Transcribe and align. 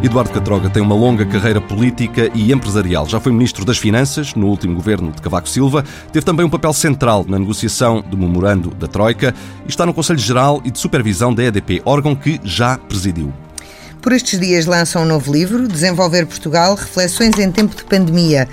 Eduardo 0.00 0.30
Catroga 0.30 0.70
tem 0.70 0.80
uma 0.80 0.94
longa 0.94 1.26
carreira 1.26 1.60
política 1.60 2.30
e 2.32 2.52
empresarial. 2.52 3.08
Já 3.08 3.18
foi 3.18 3.32
Ministro 3.32 3.64
das 3.64 3.78
Finanças 3.78 4.32
no 4.32 4.46
último 4.46 4.76
governo 4.76 5.10
de 5.10 5.20
Cavaco 5.20 5.48
Silva, 5.48 5.84
teve 6.12 6.24
também 6.24 6.46
um 6.46 6.48
papel 6.48 6.72
central 6.72 7.24
na 7.28 7.36
negociação 7.36 8.00
do 8.00 8.16
memorando 8.16 8.70
da 8.70 8.86
Troika 8.86 9.34
e 9.66 9.68
está 9.68 9.84
no 9.84 9.92
Conselho 9.92 10.20
Geral 10.20 10.62
e 10.64 10.70
de 10.70 10.78
Supervisão 10.78 11.34
da 11.34 11.42
EDP, 11.42 11.82
órgão 11.84 12.14
que 12.14 12.40
já 12.44 12.78
presidiu. 12.78 13.32
Por 14.00 14.12
estes 14.12 14.38
dias 14.38 14.66
lança 14.66 15.00
um 15.00 15.04
novo 15.04 15.32
livro, 15.32 15.66
Desenvolver 15.66 16.26
Portugal, 16.26 16.76
Reflexões 16.76 17.36
em 17.36 17.50
Tempo 17.50 17.74
de 17.74 17.82
Pandemia 17.82 18.48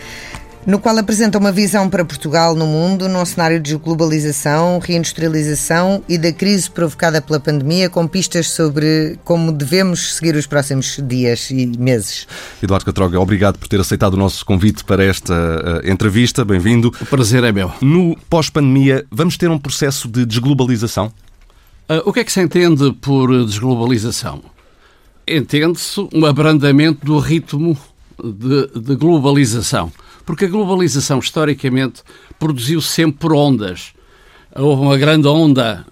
no 0.66 0.80
qual 0.80 0.98
apresenta 0.98 1.38
uma 1.38 1.52
visão 1.52 1.90
para 1.90 2.04
Portugal 2.04 2.56
no 2.56 2.66
mundo 2.66 3.08
num 3.08 3.24
cenário 3.24 3.60
de 3.60 3.76
globalização, 3.76 4.80
reindustrialização 4.80 6.04
e 6.10 6.18
da 6.18 6.34
crise 6.34 6.70
provocada 6.70 7.22
pela 7.22 7.40
pandemia, 7.40 7.90
com 7.90 8.08
pistas 8.08 8.50
sobre 8.50 9.20
como 9.24 9.52
devemos 9.52 10.16
seguir 10.16 10.36
os 10.36 10.48
próximos 10.48 11.00
dias 11.08 11.52
e 11.52 11.68
meses. 11.78 12.28
Eduardo 12.62 12.86
Catroga, 12.86 13.20
obrigado 13.20 13.60
por 13.60 13.68
ter 13.68 13.80
aceitado 13.80 14.16
o 14.16 14.18
nosso 14.18 14.46
convite 14.46 14.84
para 14.84 15.04
esta 15.04 15.34
uh, 15.34 15.90
entrevista. 15.90 16.44
Bem-vindo. 16.44 16.92
O 17.00 17.06
prazer 17.06 17.44
é 17.44 17.52
meu. 17.52 17.72
No 17.82 18.18
pós-pandemia, 18.30 19.06
vamos 19.12 19.38
ter 19.38 19.50
um 19.50 19.60
processo 19.60 20.08
de 20.08 20.26
desglobalização? 20.26 21.08
Uh, 21.88 22.02
o 22.06 22.12
que 22.12 22.22
é 22.22 22.24
que 22.24 22.32
se 22.32 22.42
entende 22.42 22.92
por 22.94 23.46
desglobalização? 23.46 24.42
Entende-se 25.28 26.08
um 26.14 26.26
abrandamento 26.26 27.06
do 27.06 27.20
ritmo 27.20 27.78
de, 28.24 28.80
de 28.80 28.96
globalização 28.96 29.92
porque 30.26 30.46
a 30.46 30.50
globalização, 30.50 31.20
historicamente, 31.20 32.02
produziu 32.40 32.82
sempre 32.82 33.32
ondas. 33.32 33.94
Houve 34.56 34.82
uma 34.82 34.98
grande 34.98 35.28
onda 35.28 35.86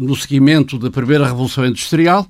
no 0.00 0.16
seguimento 0.16 0.78
da 0.78 0.90
primeira 0.90 1.26
Revolução 1.26 1.64
Industrial, 1.64 2.26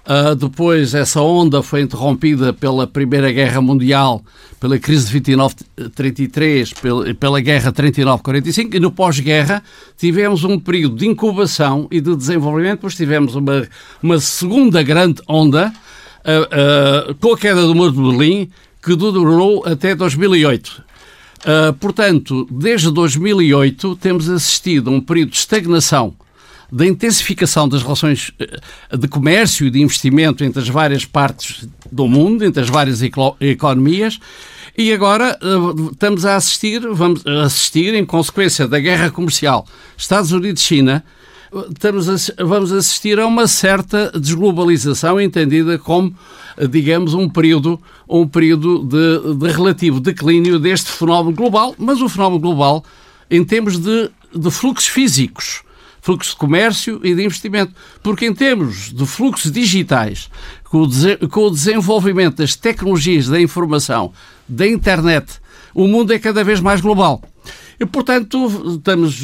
Uh, 0.00 0.34
depois, 0.34 0.94
essa 0.94 1.20
onda 1.20 1.62
foi 1.62 1.82
interrompida 1.82 2.54
pela 2.54 2.86
Primeira 2.86 3.30
Guerra 3.30 3.60
Mundial, 3.60 4.24
pela 4.58 4.78
crise 4.78 5.20
de 5.20 5.32
29-33, 5.36 6.74
pela, 6.80 7.14
pela 7.14 7.40
Guerra 7.40 7.70
39-45, 7.70 8.74
e 8.74 8.80
no 8.80 8.90
pós-guerra 8.90 9.62
tivemos 9.98 10.42
um 10.42 10.58
período 10.58 10.96
de 10.96 11.06
incubação 11.06 11.86
e 11.90 12.00
de 12.00 12.16
desenvolvimento, 12.16 12.76
depois 12.76 12.96
tivemos 12.96 13.34
uma, 13.36 13.68
uma 14.02 14.18
segunda 14.18 14.82
grande 14.82 15.20
onda, 15.28 15.70
uh, 16.24 17.10
uh, 17.10 17.14
com 17.14 17.32
a 17.32 17.38
queda 17.38 17.62
do 17.62 17.74
Muro 17.74 17.92
de 17.92 18.00
Berlim, 18.00 18.50
que 18.82 18.94
durou 18.96 19.64
até 19.66 19.94
2008. 19.94 20.82
Uh, 21.40 21.72
portanto, 21.74 22.46
desde 22.50 22.90
2008 22.90 23.96
temos 23.96 24.28
assistido 24.28 24.90
a 24.90 24.92
um 24.92 25.00
período 25.00 25.30
de 25.30 25.38
estagnação 25.38 26.14
da 26.72 26.86
intensificação 26.86 27.68
das 27.68 27.82
relações 27.82 28.30
ah, 28.90 28.96
de 28.96 29.08
comércio 29.08 29.66
e 29.66 29.70
de 29.70 29.82
investimento 29.82 30.44
entre 30.44 30.60
as 30.60 30.68
várias 30.68 31.04
partes 31.04 31.66
do 31.90 32.06
mundo, 32.06 32.44
entre 32.44 32.62
as 32.62 32.68
várias 32.68 33.00
economias, 33.40 34.20
e 34.78 34.92
agora 34.92 35.36
uh, 35.42 35.90
estamos 35.90 36.24
a 36.24 36.36
assistir, 36.36 36.80
vamos 36.92 37.26
assistir 37.26 37.92
em 37.92 38.04
consequência 38.04 38.68
da 38.68 38.78
guerra 38.78 39.10
comercial 39.10 39.66
Estados 39.96 40.30
Unidos-China, 40.30 41.04
estamos 41.70 42.08
a, 42.08 42.44
vamos 42.44 42.72
assistir 42.72 43.18
a 43.18 43.26
uma 43.26 43.46
certa 43.46 44.10
desglobalização 44.18 45.20
entendida 45.20 45.78
como, 45.78 46.14
digamos, 46.70 47.14
um 47.14 47.28
período, 47.28 47.80
um 48.08 48.26
período 48.26 48.84
de, 48.84 49.34
de 49.34 49.52
relativo 49.52 50.00
declínio 50.00 50.58
deste 50.58 50.90
fenómeno 50.90 51.36
global, 51.36 51.74
mas 51.78 52.00
o 52.00 52.08
fenómeno 52.08 52.40
global 52.40 52.84
em 53.30 53.44
termos 53.44 53.78
de, 53.78 54.10
de 54.34 54.50
fluxos 54.50 54.88
físicos 54.88 55.62
fluxos 56.00 56.32
de 56.32 56.38
comércio 56.38 57.00
e 57.04 57.14
de 57.14 57.24
investimento. 57.24 57.74
Porque, 58.02 58.26
em 58.26 58.34
termos 58.34 58.92
de 58.92 59.06
fluxos 59.06 59.52
digitais, 59.52 60.30
com 60.64 60.82
o, 60.82 61.28
com 61.28 61.40
o, 61.42 61.50
desenvolvimento 61.50 62.36
das 62.36 62.56
tecnologias 62.56 63.28
da 63.28 63.40
informação, 63.40 64.12
da 64.48 64.66
internet, 64.66 65.40
o 65.74 65.86
mundo 65.86 66.12
é 66.12 66.18
cada 66.18 66.42
vez 66.42 66.60
mais 66.60 66.80
global. 66.80 67.22
E, 67.78 67.86
portanto, 67.86 68.76
estamos, 68.76 69.22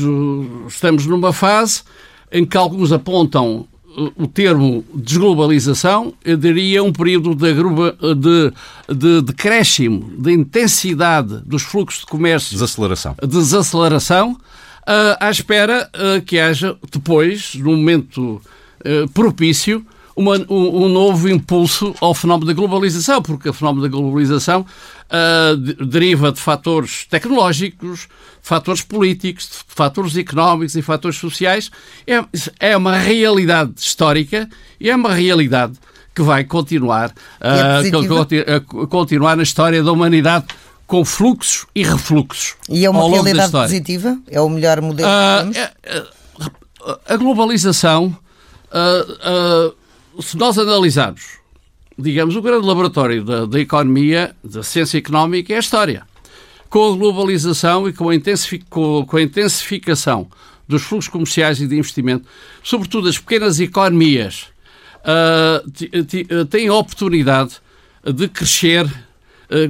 estamos 0.69 1.07
numa 1.07 1.33
fase 1.33 1.83
em 2.31 2.45
que 2.45 2.57
alguns 2.57 2.93
apontam 2.93 3.67
uh, 3.97 4.13
o 4.17 4.27
termo 4.27 4.85
desglobalização, 4.95 6.13
eu 6.25 6.37
diria 6.37 6.83
um 6.83 6.93
período 6.93 7.35
de, 7.35 7.53
de, 7.55 8.53
de 8.95 9.23
decréscimo, 9.23 10.13
de 10.19 10.33
intensidade 10.33 11.41
dos 11.45 11.63
fluxos 11.63 12.01
de 12.01 12.07
comércio. 12.07 12.53
Desaceleração. 12.53 13.17
Desaceleração, 13.23 14.33
uh, 14.33 15.17
à 15.21 15.31
espera 15.31 15.91
uh, 15.95 16.23
que 16.23 16.39
haja 16.39 16.77
depois, 16.93 17.55
num 17.55 17.77
momento 17.77 18.41
uh, 18.81 19.09
propício, 19.13 19.85
uma, 20.17 20.37
um, 20.49 20.85
um, 20.85 20.89
novo 20.89 21.29
impulso 21.29 21.95
ao 22.01 22.15
fenómeno 22.15 22.47
da 22.47 22.55
globalização, 22.55 23.21
porque 23.21 23.49
o 23.49 23.53
fenómeno 23.53 23.83
da 23.83 23.89
globalização 23.89 24.63
uh, 24.63 25.57
deriva 25.85 26.33
de 26.33 26.41
fatores 26.41 27.07
tecnológicos, 27.11 28.01
de 28.01 28.09
fatores 28.49 28.81
políticos, 28.81 29.45
de 29.45 29.75
fatores 29.75 30.17
económicos 30.17 30.75
e 30.75 30.83
fatores 30.83 31.19
sociais. 31.19 31.71
É, 32.07 32.25
é 32.59 32.77
uma 32.77 32.97
realidade 32.97 33.73
histórica 33.77 34.49
e 34.81 34.89
é 34.89 34.97
uma 34.97 35.13
realidade 35.13 35.75
que 36.15 36.23
vai 36.23 36.45
continuar 36.45 37.11
uh, 37.11 38.57
a 38.57 38.87
continuar 38.87 39.37
na 39.37 39.43
história 39.43 39.83
da 39.83 39.93
humanidade 39.93 40.47
com 40.87 41.05
fluxos 41.05 41.67
e 41.75 41.83
refluxos. 41.83 42.55
E 42.71 42.87
é 42.87 42.91
uma 42.91 43.07
realidade 43.07 43.53
positiva? 43.53 44.19
É 44.31 44.41
o 44.41 44.49
melhor 44.49 44.81
modelo 44.81 45.09
uh, 45.09 45.51
que 45.51 45.53
temos? 45.53 46.17
a 47.07 47.17
globalização 47.17 48.17
Uh, 48.67 49.71
uh, 49.71 49.86
se 50.21 50.37
nós 50.37 50.59
analisarmos, 50.59 51.39
digamos, 51.99 52.37
o 52.37 52.43
grande 52.43 52.67
laboratório 52.67 53.25
da, 53.25 53.47
da 53.47 53.61
economia, 53.61 54.35
da 54.43 54.63
ciência 54.63 54.99
económica 54.99 55.53
é 55.53 55.57
a 55.57 55.61
história. 55.61 56.03
Com 56.69 56.93
a 56.93 56.97
globalização 56.97 57.89
e 57.89 57.93
com 57.93 58.11
a, 58.11 58.15
com, 58.69 59.17
a 59.17 59.23
intensificação 59.23 60.29
dos 60.67 60.83
fluxos 60.83 61.11
comerciais 61.11 61.61
e 61.61 61.67
de 61.67 61.77
investimento, 61.77 62.27
sobretudo 62.63 63.09
as 63.09 63.19
pequenas 63.19 63.61
economias, 63.61 64.49
uh, 65.03 66.47
têm 66.47 66.69
a 66.69 66.75
oportunidade 66.75 67.61
de 68.05 68.29
crescer 68.29 68.87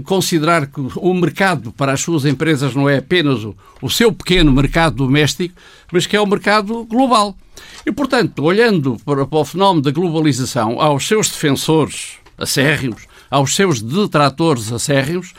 considerar 0.04 0.66
que 0.66 0.80
o 0.96 1.14
mercado 1.14 1.72
para 1.72 1.92
as 1.92 2.00
suas 2.00 2.24
empresas 2.24 2.74
não 2.74 2.88
é 2.88 2.98
apenas 2.98 3.44
o, 3.44 3.54
o 3.82 3.90
seu 3.90 4.12
pequeno 4.12 4.52
mercado 4.52 4.96
doméstico, 4.96 5.54
mas 5.92 6.06
que 6.06 6.16
é 6.16 6.20
o 6.20 6.26
mercado 6.26 6.84
global. 6.84 7.36
E, 7.84 7.92
portanto, 7.92 8.42
olhando 8.42 8.96
para, 9.04 9.26
para 9.26 9.38
o 9.38 9.44
fenómeno 9.44 9.82
da 9.82 9.90
globalização, 9.90 10.80
aos 10.80 11.06
seus 11.06 11.28
defensores 11.28 12.14
acérrimos, 12.36 13.06
aos 13.30 13.54
seus 13.54 13.80
detratores 13.80 14.72
acérrimos, 14.72 15.32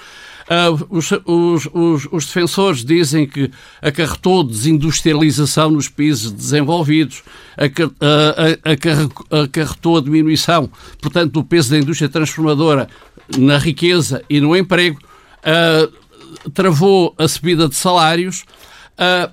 Uh, 0.48 0.88
os, 0.90 1.12
os, 1.26 1.68
os, 1.74 2.08
os, 2.10 2.26
defensores 2.26 2.86
dizem 2.86 3.28
que 3.28 3.52
acarretou 3.82 4.46
desindustrialização 4.46 5.72
nos 5.72 5.90
países 5.90 6.32
desenvolvidos, 6.32 7.22
acarretou 9.44 9.98
a 9.98 10.02
diminuição, 10.02 10.70
portanto, 11.02 11.34
do 11.34 11.44
peso 11.44 11.72
da 11.72 11.78
indústria 11.78 12.08
transformadora 12.08 12.88
na 13.38 13.58
riqueza 13.58 14.24
e 14.30 14.40
no 14.40 14.56
emprego, 14.56 14.98
uh, 15.44 16.52
travou 16.52 17.14
a 17.18 17.28
subida 17.28 17.68
de 17.68 17.76
salários. 17.76 18.46
Uh, 18.94 19.30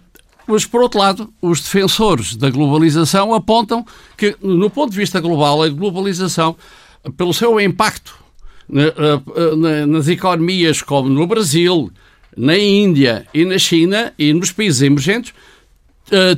mas, 0.49 0.67
por 0.67 0.83
outro 0.83 0.99
lado, 0.99 1.33
os 1.41 1.61
defensores 1.61 2.35
da 2.35 2.51
globalização 2.51 3.33
apontam 3.33 3.87
que, 4.17 4.37
no 4.43 4.69
ponto 4.69 4.91
de 4.91 4.99
vista 4.99 5.21
global, 5.21 5.63
a 5.63 5.69
globalização, 5.69 6.57
pelo 7.17 7.33
seu 7.33 7.61
impacto 7.61 8.24
nas 8.69 10.09
economias 10.09 10.83
como 10.83 11.09
no 11.09 11.27
Brasil, 11.27 11.91
na 12.37 12.57
Índia 12.57 13.27
e 13.33 13.45
na 13.45 13.59
China 13.59 14.13
e 14.19 14.33
nos 14.33 14.51
países 14.51 14.83
emergentes, 14.83 15.33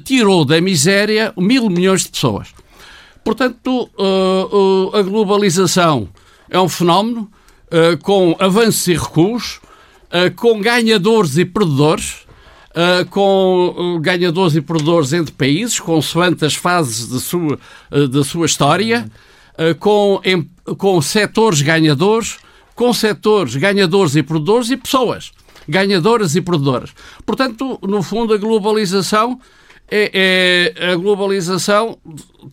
tirou 0.04 0.44
da 0.44 0.60
miséria 0.60 1.32
mil 1.36 1.68
milhões 1.70 2.02
de 2.02 2.10
pessoas. 2.10 2.48
Portanto, 3.24 3.90
a 4.92 5.02
globalização 5.02 6.08
é 6.48 6.60
um 6.60 6.68
fenómeno 6.68 7.30
com 8.02 8.36
avanços 8.38 8.86
e 8.86 8.94
recuos, 8.94 9.60
com 10.36 10.60
ganhadores 10.60 11.36
e 11.36 11.44
perdedores, 11.44 12.26
com 13.10 13.98
ganhadores 14.00 14.54
e 14.54 14.60
perdedores 14.60 15.12
entre 15.12 15.32
países, 15.32 15.80
consoante 15.80 16.44
as 16.44 16.54
fases 16.54 17.08
da 17.08 17.18
sua, 17.18 17.58
da 18.10 18.22
sua 18.22 18.46
história, 18.46 19.10
com, 19.78 20.20
em, 20.24 20.48
com 20.76 21.00
setores 21.00 21.62
ganhadores, 21.62 22.38
com 22.74 22.92
setores 22.92 23.56
ganhadores 23.56 24.16
e 24.16 24.22
perdedores 24.22 24.70
e 24.70 24.76
pessoas 24.76 25.32
ganhadoras 25.68 26.36
e 26.36 26.40
perdedoras. 26.40 26.90
Portanto, 27.24 27.78
no 27.82 28.02
fundo, 28.02 28.32
a 28.32 28.36
globalização 28.36 29.40
é, 29.90 30.72
é, 30.78 30.92
a 30.92 30.96
globalização 30.96 31.98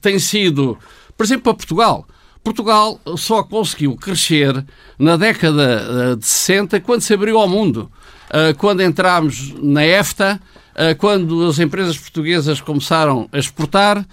tem 0.02 0.18
sido, 0.20 0.78
por 1.18 1.24
exemplo, 1.24 1.44
para 1.44 1.54
Portugal, 1.54 2.08
Portugal 2.44 3.00
só 3.18 3.42
conseguiu 3.42 3.96
crescer 3.96 4.66
na 5.00 5.16
década 5.16 6.12
eh, 6.12 6.16
de 6.18 6.26
60 6.26 6.80
quando 6.82 7.02
se 7.02 7.14
abriu 7.14 7.38
ao 7.38 7.48
mundo. 7.48 7.90
Eh, 8.30 8.54
quando 8.54 8.82
entramos 8.82 9.54
na 9.62 9.86
EFTA, 9.86 10.42
eh, 10.76 10.94
quando 10.94 11.48
as 11.48 11.58
empresas 11.58 11.98
portuguesas 11.98 12.60
começaram 12.60 13.30
a 13.32 13.40
exportar 13.40 14.06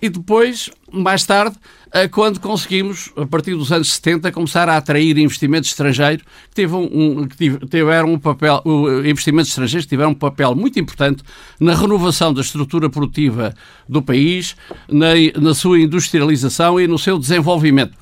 e 0.00 0.08
depois, 0.08 0.70
mais 0.92 1.24
tarde, 1.24 1.56
eh, 1.92 2.06
quando 2.08 2.38
conseguimos, 2.38 3.10
a 3.16 3.26
partir 3.26 3.54
dos 3.54 3.72
anos 3.72 3.92
70, 3.94 4.30
começar 4.30 4.68
a 4.68 4.76
atrair 4.76 5.16
investimentos 5.16 5.70
estrangeiros 5.70 6.22
que, 6.50 6.54
teve 6.54 6.74
um, 6.74 7.26
que 7.26 7.66
tiveram 7.66 8.12
um 8.12 8.18
papel, 8.18 8.62
investimentos 9.04 9.50
estrangeiros 9.50 9.86
tiveram 9.86 10.10
um 10.10 10.14
papel 10.14 10.54
muito 10.54 10.78
importante 10.78 11.22
na 11.58 11.74
renovação 11.74 12.34
da 12.34 12.42
estrutura 12.42 12.90
produtiva 12.90 13.54
do 13.88 14.02
país, 14.02 14.54
na, 14.88 15.14
na 15.40 15.54
sua 15.54 15.80
industrialização 15.80 16.78
e 16.78 16.86
no 16.86 16.98
seu 16.98 17.18
desenvolvimento. 17.18 17.96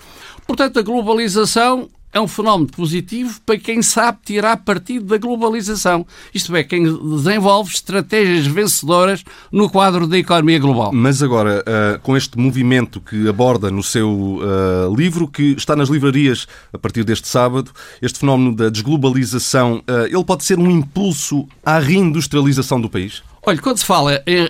Portanto, 0.46 0.78
a 0.78 0.82
globalização 0.82 1.88
é 2.14 2.20
um 2.20 2.28
fenómeno 2.28 2.70
positivo 2.70 3.40
para 3.44 3.58
quem 3.58 3.82
sabe 3.82 4.18
tirar 4.24 4.58
partido 4.58 5.06
da 5.06 5.18
globalização. 5.18 6.06
Isto 6.32 6.54
é, 6.54 6.62
quem 6.62 6.84
desenvolve 6.84 7.74
estratégias 7.74 8.46
vencedoras 8.46 9.24
no 9.50 9.68
quadro 9.68 10.06
da 10.06 10.16
economia 10.16 10.60
global. 10.60 10.92
Mas 10.92 11.22
agora, 11.22 11.62
uh, 11.62 11.98
com 12.00 12.16
este 12.16 12.38
movimento 12.38 13.00
que 13.00 13.28
aborda 13.28 13.68
no 13.68 13.82
seu 13.82 14.38
uh, 14.38 14.94
livro, 14.96 15.26
que 15.26 15.54
está 15.58 15.74
nas 15.74 15.88
livrarias 15.88 16.46
a 16.72 16.78
partir 16.78 17.02
deste 17.02 17.26
sábado, 17.26 17.72
este 18.00 18.20
fenómeno 18.20 18.54
da 18.54 18.68
desglobalização, 18.68 19.82
uh, 19.88 20.06
ele 20.06 20.24
pode 20.24 20.44
ser 20.44 20.56
um 20.56 20.70
impulso 20.70 21.48
à 21.64 21.80
reindustrialização 21.80 22.80
do 22.80 22.88
país? 22.88 23.24
Olha, 23.44 23.58
quando 23.58 23.76
se 23.76 23.84
fala 23.84 24.22
em 24.26 24.48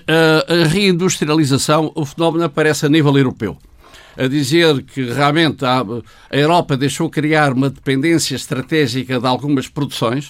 reindustrialização, 0.68 1.90
o 1.96 2.04
fenómeno 2.04 2.44
aparece 2.44 2.86
a 2.86 2.88
nível 2.88 3.16
europeu 3.18 3.58
a 4.16 4.26
dizer 4.26 4.82
que 4.82 5.02
realmente 5.12 5.64
a, 5.64 5.80
a 6.30 6.36
Europa 6.36 6.76
deixou 6.76 7.10
criar 7.10 7.52
uma 7.52 7.70
dependência 7.70 8.36
estratégica 8.36 9.18
de 9.18 9.26
algumas 9.26 9.68
produções 9.68 10.28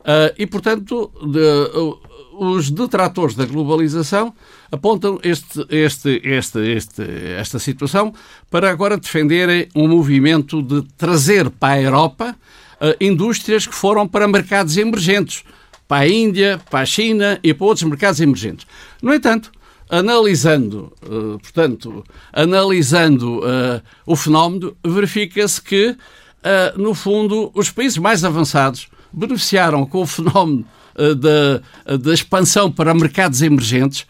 uh, 0.00 0.32
e, 0.38 0.46
portanto, 0.46 1.10
de, 1.22 1.78
uh, 1.78 1.98
os 2.38 2.70
detratores 2.70 3.34
da 3.34 3.44
globalização 3.44 4.32
apontam 4.70 5.18
este, 5.22 5.66
este, 5.68 6.20
este, 6.24 6.58
este, 6.60 7.02
esta 7.36 7.58
situação 7.58 8.14
para 8.50 8.70
agora 8.70 8.96
defenderem 8.96 9.68
um 9.74 9.88
movimento 9.88 10.62
de 10.62 10.82
trazer 10.96 11.50
para 11.50 11.74
a 11.74 11.82
Europa 11.82 12.36
uh, 12.80 12.94
indústrias 13.00 13.66
que 13.66 13.74
foram 13.74 14.06
para 14.06 14.28
mercados 14.28 14.76
emergentes, 14.76 15.44
para 15.86 16.04
a 16.04 16.08
Índia, 16.08 16.60
para 16.70 16.80
a 16.80 16.86
China 16.86 17.40
e 17.42 17.52
para 17.52 17.66
outros 17.66 17.88
mercados 17.88 18.20
emergentes. 18.20 18.66
No 19.02 19.12
entanto, 19.12 19.50
analisando, 19.88 20.92
uh, 21.02 21.38
portanto, 21.38 22.04
analisando 22.32 23.38
uh, 23.38 23.82
o 24.04 24.14
fenómeno, 24.14 24.76
verifica-se 24.84 25.60
que, 25.62 25.90
uh, 25.90 26.80
no 26.80 26.94
fundo, 26.94 27.50
os 27.54 27.70
países 27.70 27.98
mais 27.98 28.24
avançados 28.24 28.88
beneficiaram 29.12 29.86
com 29.86 30.02
o 30.02 30.06
fenómeno 30.06 30.64
da, 30.94 31.96
da 31.96 32.12
expansão 32.12 32.70
para 32.70 32.92
mercados 32.92 33.40
emergentes, 33.40 34.04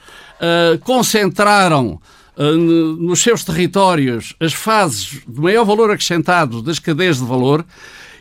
concentraram 0.83 2.01
nos 2.99 3.21
seus 3.21 3.45
territórios 3.45 4.35
as 4.41 4.55
fases 4.55 5.21
de 5.29 5.41
maior 5.41 5.65
valor 5.65 5.91
acrescentado 5.91 6.63
das 6.63 6.79
cadeias 6.79 7.19
de 7.19 7.25
valor 7.25 7.65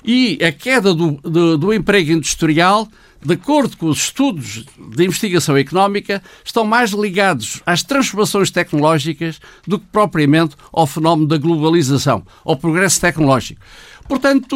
e 0.03 0.37
a 0.43 0.51
queda 0.51 0.93
do, 0.93 1.11
do, 1.23 1.57
do 1.57 1.73
emprego 1.73 2.11
industrial 2.11 2.87
de 3.27 3.33
acordo 3.33 3.75
com 3.75 3.87
os 3.87 3.97
estudos 3.97 4.63
de 4.95 5.03
investigação 5.03 5.57
económica, 5.57 6.23
estão 6.45 6.63
mais 6.63 6.91
ligados 6.91 7.61
às 7.65 7.83
transformações 7.83 8.49
tecnológicas 8.49 9.41
do 9.67 9.77
que 9.77 9.85
propriamente 9.91 10.55
ao 10.71 10.87
fenómeno 10.87 11.27
da 11.27 11.37
globalização, 11.37 12.23
ao 12.45 12.55
progresso 12.55 13.01
tecnológico. 13.01 13.59
Portanto, 14.07 14.55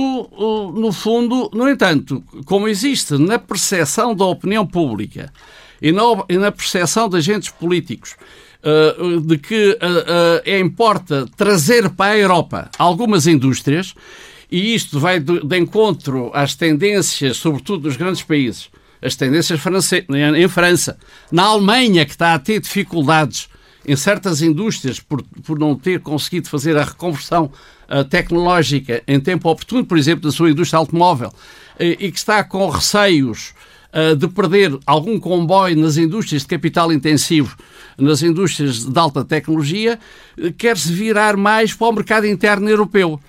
no 0.74 0.94
fundo, 0.94 1.52
no 1.54 1.68
entanto, 1.68 2.24
como 2.46 2.70
existe 2.70 3.18
na 3.18 3.38
percepção 3.38 4.16
da 4.16 4.24
opinião 4.24 4.66
pública 4.66 5.34
e 5.82 5.92
na 5.92 6.52
percepção 6.54 7.10
de 7.10 7.18
agentes 7.18 7.50
políticos 7.50 8.16
eh, 8.64 8.96
de 9.26 9.38
que 9.38 9.78
eh, 9.82 10.42
eh, 10.46 10.54
é 10.54 10.60
importa 10.60 11.26
trazer 11.36 11.90
para 11.90 12.14
a 12.14 12.18
Europa 12.18 12.70
algumas 12.78 13.28
indústrias, 13.28 13.94
e 14.52 14.76
isto 14.76 15.00
vai 15.00 15.20
de, 15.20 15.40
de 15.40 15.58
encontro 15.58 16.30
às 16.34 16.56
tendências, 16.56 17.38
sobretudo 17.38 17.84
dos 17.84 17.96
grandes 17.96 18.22
países, 18.22 18.70
as 19.02 19.16
tendências 19.16 19.60
em 20.38 20.48
França, 20.48 20.98
na 21.32 21.44
Alemanha, 21.44 22.06
que 22.06 22.12
está 22.12 22.34
a 22.34 22.40
ter 22.40 22.60
dificuldades 22.60 23.50
em 23.86 23.96
certas 23.96 24.42
indústrias 24.42 25.00
por, 25.00 25.24
por 25.44 25.58
não 25.58 25.76
ter 25.76 26.02
conseguido 26.02 26.48
fazer 26.50 26.78
a 26.78 26.84
reconversão 26.84 27.52
uh, 27.90 28.04
tecnológica 28.04 29.02
em 29.08 29.20
tempo 29.20 29.50
oportuno, 29.50 29.86
por 29.86 29.98
exemplo, 29.98 30.24
da 30.24 30.32
sua 30.32 30.52
indústria 30.52 30.78
automóvel, 30.78 31.30
uh, 31.30 31.34
e 31.80 32.12
que 32.12 32.18
está 32.18 32.44
com 32.44 32.70
receios 32.70 33.54
uh, 33.92 34.16
de 34.16 34.28
perder 34.28 34.78
algum 34.86 35.20
comboio 35.20 35.76
nas 35.78 35.98
indústrias 35.98 36.44
de 36.44 36.50
capital 36.50 36.94
intensivo, 36.94 37.58
nas 37.98 38.22
indústrias 38.22 38.86
de 38.86 39.00
alta 39.00 39.26
tecnologia, 39.26 40.00
quer-se 40.58 40.92
virar 40.94 41.36
mais 41.36 41.74
para 41.74 41.88
o 41.88 41.92
mercado 41.92 42.28
interno 42.28 42.70
europeu. 42.70 43.20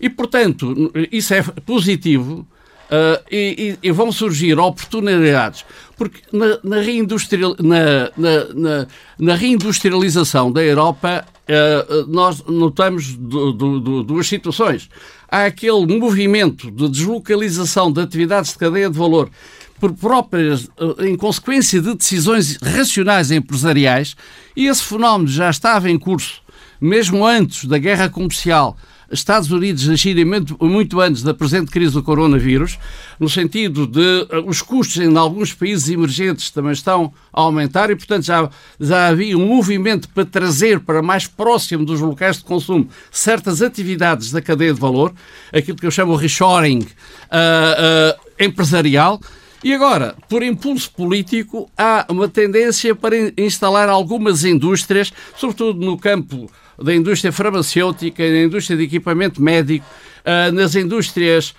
E, 0.00 0.08
portanto, 0.08 0.92
isso 1.10 1.32
é 1.34 1.42
positivo 1.42 2.46
uh, 2.86 3.24
e, 3.30 3.78
e, 3.82 3.90
vão 3.90 4.10
surgir 4.12 4.58
oportunidades, 4.58 5.64
porque 5.96 6.20
na, 6.32 6.58
na, 6.62 6.80
reindustrial, 6.80 7.56
na, 7.58 8.10
na, 8.16 8.86
na 9.18 9.34
reindustrialização 9.34 10.52
da 10.52 10.62
Europa 10.62 11.24
uh, 11.48 12.06
nós 12.06 12.42
notamos 12.44 13.16
do, 13.16 13.52
do, 13.52 13.80
do, 13.80 14.02
duas 14.02 14.26
situações. 14.26 14.88
Há 15.28 15.46
aquele 15.46 15.86
movimento 15.86 16.70
de 16.70 16.88
deslocalização 16.88 17.90
de 17.90 18.00
atividades 18.00 18.52
de 18.52 18.58
cadeia 18.58 18.88
de 18.88 18.96
valor 18.96 19.30
por 19.78 19.92
próprias, 19.92 20.70
em 21.00 21.14
consequência 21.16 21.82
de 21.82 21.94
decisões 21.94 22.56
racionais 22.56 23.30
empresariais, 23.30 24.16
e 24.56 24.68
esse 24.68 24.82
fenómeno 24.82 25.28
já 25.28 25.50
estava 25.50 25.90
em 25.90 25.98
curso, 25.98 26.40
mesmo 26.80 27.26
antes 27.26 27.66
da 27.66 27.76
guerra 27.76 28.08
comercial 28.08 28.76
Estados 29.10 29.50
Unidos 29.50 29.88
a 29.88 29.96
China 29.96 30.24
muito, 30.24 30.56
muito 30.64 31.00
antes 31.00 31.22
da 31.22 31.32
presente 31.32 31.70
crise 31.70 31.92
do 31.92 32.02
coronavírus, 32.02 32.78
no 33.18 33.28
sentido 33.28 33.86
de 33.86 34.26
uh, 34.32 34.46
os 34.46 34.62
custos 34.62 34.98
em 34.98 35.16
alguns 35.16 35.52
países 35.52 35.88
emergentes 35.88 36.50
também 36.50 36.72
estão 36.72 37.12
a 37.32 37.40
aumentar 37.40 37.90
e, 37.90 37.96
portanto, 37.96 38.24
já, 38.24 38.48
já 38.80 39.08
havia 39.08 39.38
um 39.38 39.46
movimento 39.46 40.08
para 40.08 40.24
trazer 40.24 40.80
para 40.80 41.02
mais 41.02 41.26
próximo 41.26 41.84
dos 41.84 42.00
locais 42.00 42.38
de 42.38 42.44
consumo 42.44 42.88
certas 43.10 43.62
atividades 43.62 44.30
da 44.32 44.42
cadeia 44.42 44.74
de 44.74 44.80
valor, 44.80 45.12
aquilo 45.52 45.76
que 45.76 45.86
eu 45.86 45.90
chamo 45.90 46.16
reshoring 46.16 46.80
uh, 46.80 46.84
uh, 46.84 48.44
empresarial. 48.44 49.20
E 49.66 49.74
agora, 49.74 50.14
por 50.28 50.44
impulso 50.44 50.88
político, 50.92 51.68
há 51.76 52.06
uma 52.08 52.28
tendência 52.28 52.94
para 52.94 53.16
instalar 53.36 53.88
algumas 53.88 54.44
indústrias, 54.44 55.12
sobretudo 55.36 55.84
no 55.84 55.98
campo 55.98 56.48
da 56.80 56.94
indústria 56.94 57.32
farmacêutica, 57.32 58.22
da 58.22 58.44
indústria 58.44 58.76
de 58.76 58.84
equipamento 58.84 59.42
médico, 59.42 59.84
uh, 60.20 60.52
nas 60.52 60.76
indústrias 60.76 61.52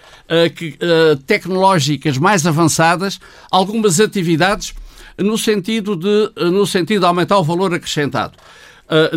que, 0.56 0.78
uh, 0.82 1.18
tecnológicas 1.26 2.18
mais 2.18 2.48
avançadas, 2.48 3.20
algumas 3.52 4.00
atividades 4.00 4.74
no 5.18 5.38
sentido 5.38 5.94
de, 5.94 6.32
no 6.50 6.66
sentido 6.66 7.02
de 7.02 7.08
aumentar 7.08 7.38
o 7.38 7.44
valor 7.44 7.74
acrescentado 7.74 8.38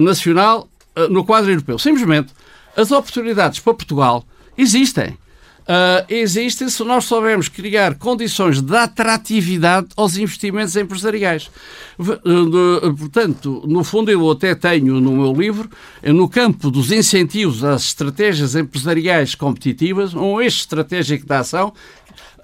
nacional 0.00 0.68
no 1.08 1.24
quadro 1.24 1.52
europeu. 1.52 1.78
Simplesmente, 1.78 2.32
as 2.76 2.90
oportunidades 2.90 3.60
para 3.60 3.72
Portugal 3.72 4.24
existem 4.58 5.16
uh, 5.62 6.04
existem 6.08 6.68
se 6.68 6.82
nós 6.84 7.04
soubermos 7.04 7.48
criar 7.48 7.94
condições 7.94 8.60
de 8.60 8.76
atratividade 8.76 9.88
aos 9.96 10.16
investimentos 10.16 10.76
empresariais. 10.76 11.50
Uh, 11.98 12.94
portanto, 12.96 13.62
no 13.66 13.84
fundo, 13.84 14.10
eu 14.10 14.30
até 14.30 14.54
tenho 14.54 15.00
no 15.00 15.16
meu 15.16 15.32
livro, 15.32 15.70
no 16.02 16.28
campo 16.28 16.70
dos 16.70 16.90
incentivos 16.90 17.62
às 17.64 17.84
estratégias 17.84 18.54
empresariais 18.54 19.34
competitivas, 19.34 20.14
um 20.14 20.40
eixo 20.40 20.60
estratégico 20.60 21.26
da 21.26 21.40
ação, 21.40 21.72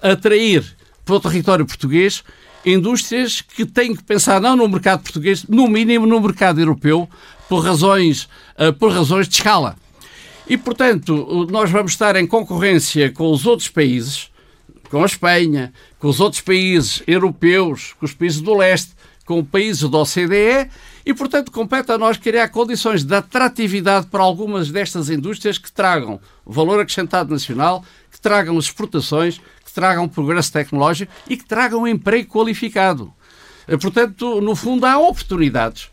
atrair 0.01 0.63
para 1.05 1.15
o 1.15 1.19
território 1.19 1.65
português 1.65 2.23
indústrias 2.65 3.41
que 3.41 3.65
têm 3.65 3.95
que 3.95 4.03
pensar 4.03 4.41
não 4.41 4.55
no 4.55 4.67
mercado 4.67 5.01
português, 5.01 5.45
no 5.47 5.67
mínimo 5.67 6.05
no 6.05 6.19
mercado 6.19 6.59
europeu, 6.59 7.09
por 7.47 7.63
razões, 7.63 8.27
uh, 8.59 8.73
por 8.77 8.91
razões 8.91 9.27
de 9.27 9.35
escala. 9.35 9.75
E, 10.49 10.55
portanto, 10.55 11.47
nós 11.51 11.69
vamos 11.69 11.91
estar 11.91 12.15
em 12.15 12.25
concorrência 12.25 13.11
com 13.11 13.31
os 13.31 13.45
outros 13.45 13.67
países, 13.67 14.31
com 14.89 15.03
a 15.03 15.05
Espanha, 15.05 15.73
com 15.99 16.07
os 16.07 16.21
outros 16.21 16.41
países 16.41 17.03
europeus, 17.05 17.93
com 17.99 18.05
os 18.05 18.13
países 18.13 18.39
do 18.39 18.55
leste, 18.55 18.91
com 19.25 19.43
países 19.43 19.89
da 19.89 19.97
OCDE 19.97 20.69
e, 21.05 21.13
portanto, 21.13 21.51
compete 21.51 21.91
a 21.91 21.97
nós 21.97 22.15
criar 22.15 22.47
condições 22.47 23.03
de 23.03 23.13
atratividade 23.13 24.07
para 24.07 24.23
algumas 24.23 24.71
destas 24.71 25.09
indústrias 25.09 25.57
que 25.57 25.69
tragam 25.69 26.19
valor 26.45 26.79
acrescentado 26.79 27.29
nacional, 27.29 27.83
que 28.09 28.19
tragam 28.19 28.57
exportações, 28.57 29.41
que 29.65 29.73
tragam 29.73 30.07
progresso 30.07 30.53
tecnológico 30.53 31.11
e 31.29 31.35
que 31.35 31.45
tragam 31.45 31.85
emprego 31.85 32.29
qualificado. 32.29 33.13
Portanto, 33.81 34.39
no 34.39 34.55
fundo, 34.55 34.85
há 34.85 34.97
oportunidades 34.97 35.89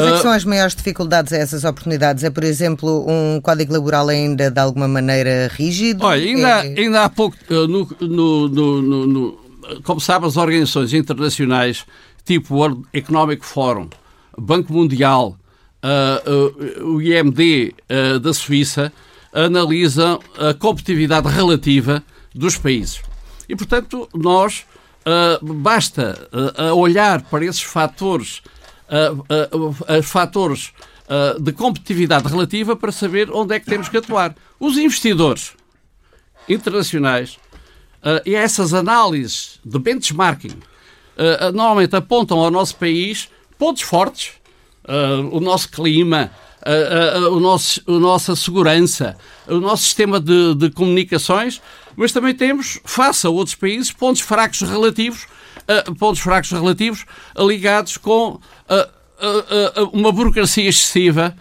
Quais 0.00 0.12
é 0.12 0.18
são 0.18 0.32
as 0.32 0.44
maiores 0.44 0.74
dificuldades 0.74 1.32
a 1.32 1.36
essas 1.36 1.62
oportunidades? 1.62 2.24
É, 2.24 2.30
por 2.30 2.42
exemplo, 2.42 3.06
um 3.08 3.40
código 3.40 3.72
laboral 3.72 4.08
ainda 4.08 4.50
de 4.50 4.60
alguma 4.60 4.88
maneira 4.88 5.48
rígido? 5.52 6.04
Olha, 6.04 6.20
ainda, 6.20 6.66
é... 6.66 6.80
ainda 6.80 7.04
há 7.04 7.08
pouco, 7.08 7.36
eh, 7.48 7.54
no, 7.54 7.88
no, 8.00 8.48
no, 8.48 9.06
no, 9.06 9.40
como 9.84 10.00
sabe, 10.00 10.26
as 10.26 10.36
organizações 10.36 10.92
internacionais, 10.92 11.86
tipo 12.24 12.56
World 12.56 12.82
Economic 12.92 13.46
Forum, 13.46 13.88
Banco 14.36 14.72
Mundial, 14.72 15.36
o 16.82 17.00
IMD 17.00 17.74
da 18.20 18.32
Suíça, 18.32 18.92
analisam 19.32 20.18
a 20.38 20.54
competitividade 20.54 21.28
relativa 21.28 22.02
dos 22.34 22.56
países. 22.56 23.00
E, 23.48 23.54
portanto, 23.54 24.08
nós 24.14 24.64
basta 25.42 26.28
olhar 26.74 27.20
para 27.22 27.44
esses 27.44 27.62
fatores, 27.62 28.42
fatores 30.02 30.72
de 31.40 31.52
competitividade 31.52 32.28
relativa 32.28 32.74
para 32.74 32.90
saber 32.92 33.30
onde 33.30 33.54
é 33.54 33.60
que 33.60 33.66
temos 33.66 33.88
que 33.88 33.96
atuar. 33.96 34.34
Os 34.58 34.78
investidores 34.78 35.52
internacionais 36.48 37.38
e 38.24 38.34
essas 38.34 38.72
análises 38.72 39.60
de 39.64 39.78
benchmarking 39.78 40.58
normalmente 41.52 41.94
apontam 41.94 42.38
ao 42.38 42.50
nosso 42.50 42.76
país 42.76 43.28
pontos 43.58 43.82
fortes, 43.82 44.32
o 45.30 45.40
nosso 45.40 45.70
clima, 45.70 46.30
o 47.30 47.40
nosso, 47.40 47.82
a 47.86 47.92
nossa 47.92 48.34
segurança, 48.34 49.16
o 49.46 49.60
nosso 49.60 49.82
sistema 49.82 50.18
de, 50.18 50.54
de, 50.54 50.70
comunicações, 50.70 51.60
mas 51.96 52.12
também 52.12 52.34
temos, 52.34 52.80
face 52.84 53.26
a 53.26 53.30
outros 53.30 53.54
países, 53.54 53.92
pontos 53.92 54.22
fracos 54.22 54.60
relativos, 54.62 55.26
uh, 55.68 55.94
pontos 55.94 56.20
fracos 56.20 56.50
relativos 56.50 57.04
ligados 57.36 57.96
com 57.96 58.30
uh, 58.30 58.40
uma 59.92 60.12
burocracia 60.12 60.68
excessiva, 60.68 61.34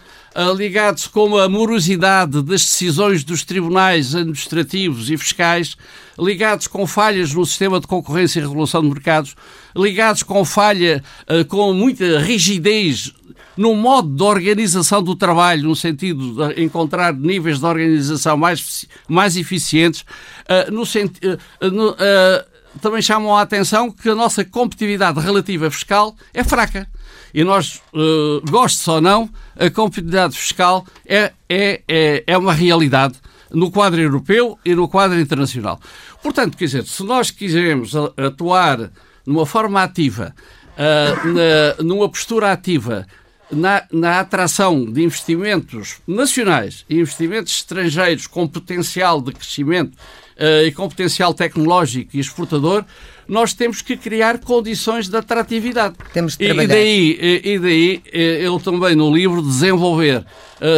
ligados 0.56 1.08
com 1.08 1.38
a 1.38 1.48
morosidade 1.48 2.42
das 2.42 2.62
decisões 2.62 3.24
dos 3.24 3.44
tribunais 3.44 4.16
administrativos 4.16 5.10
e 5.10 5.18
fiscais, 5.18 5.76
ligados 6.18 6.68
com 6.68 6.88
falhas 6.88 7.34
no 7.34 7.46
sistema 7.46 7.80
de 7.80 7.88
concorrência 7.88 8.40
e 8.40 8.44
regulação 8.44 8.82
de 8.82 8.90
mercados, 8.90 9.36
ligados 9.76 10.24
com 10.24 10.44
falha, 10.44 11.04
com 11.50 11.74
muita 11.74 12.20
rigidez 12.20 13.14
no 13.56 13.76
modo 13.76 14.10
de 14.10 14.24
organização 14.24 15.02
do 15.02 15.16
trabalho, 15.16 15.64
no 15.64 15.76
sentido 15.76 16.48
de 16.48 16.64
encontrar 16.64 17.14
níveis 17.14 17.60
de 17.60 17.66
organização 17.66 18.38
mais, 18.38 18.86
mais 19.08 19.38
eficientes, 19.38 20.02
uh, 20.02 20.72
no 20.72 20.86
sentido. 20.86 21.40
Uh, 21.62 22.54
também 22.82 23.04
chamam 23.04 23.36
a 23.36 23.42
atenção 23.42 23.92
que 23.92 24.10
a 24.10 24.16
nossa 24.16 24.44
competitividade 24.44 25.20
relativa 25.20 25.70
fiscal 25.70 26.16
é 26.34 26.44
fraca. 26.44 26.88
E 27.34 27.44
nós, 27.44 27.82
uh, 27.94 28.42
gostes 28.50 28.88
ou 28.88 29.02
não, 29.02 29.30
a 29.58 29.70
competitividade 29.70 30.38
fiscal 30.38 30.86
é, 31.06 31.32
é, 31.50 31.82
é, 31.88 32.24
é 32.28 32.38
uma 32.38 32.54
realidade 32.54 33.16
no 33.52 33.72
quadro 33.72 34.00
europeu 34.00 34.58
e 34.64 34.76
no 34.76 34.88
quadro 34.88 35.20
internacional. 35.20 35.80
Portanto, 36.22 36.58
quer 36.58 36.66
dizer, 36.66 36.86
se 36.86 37.04
nós 37.04 37.32
quisermos 37.32 37.94
atuar 38.18 38.92
numa 39.26 39.46
forma 39.46 39.82
ativa, 39.82 40.34
uh, 40.74 41.28
na, 41.28 41.84
numa 41.84 42.10
postura 42.10 42.52
ativa 42.52 43.06
na, 43.52 43.84
na 43.92 44.20
atração 44.20 44.86
de 44.86 45.04
investimentos 45.04 45.98
nacionais 46.08 46.86
e 46.90 47.00
investimentos 47.00 47.54
estrangeiros 47.54 48.28
com 48.28 48.48
potencial 48.48 49.22
de 49.22 49.32
crescimento 49.32 49.98
uh, 50.40 50.66
e 50.66 50.72
com 50.72 50.88
potencial 50.88 51.34
tecnológico 51.34 52.16
e 52.16 52.20
exportador, 52.20 52.86
nós 53.28 53.54
temos 53.54 53.82
que 53.82 53.96
criar 53.96 54.40
condições 54.40 55.08
de 55.08 55.16
atratividade. 55.16 55.96
Temos 56.14 56.36
de 56.36 56.46
trabalhar. 56.46 56.64
E, 56.64 56.68
daí, 56.68 57.42
e, 57.44 57.60
daí 57.60 58.02
eu 58.12 58.60
também 58.60 58.96
no 58.96 59.14
livro 59.14 59.42
desenvolver 59.42 60.26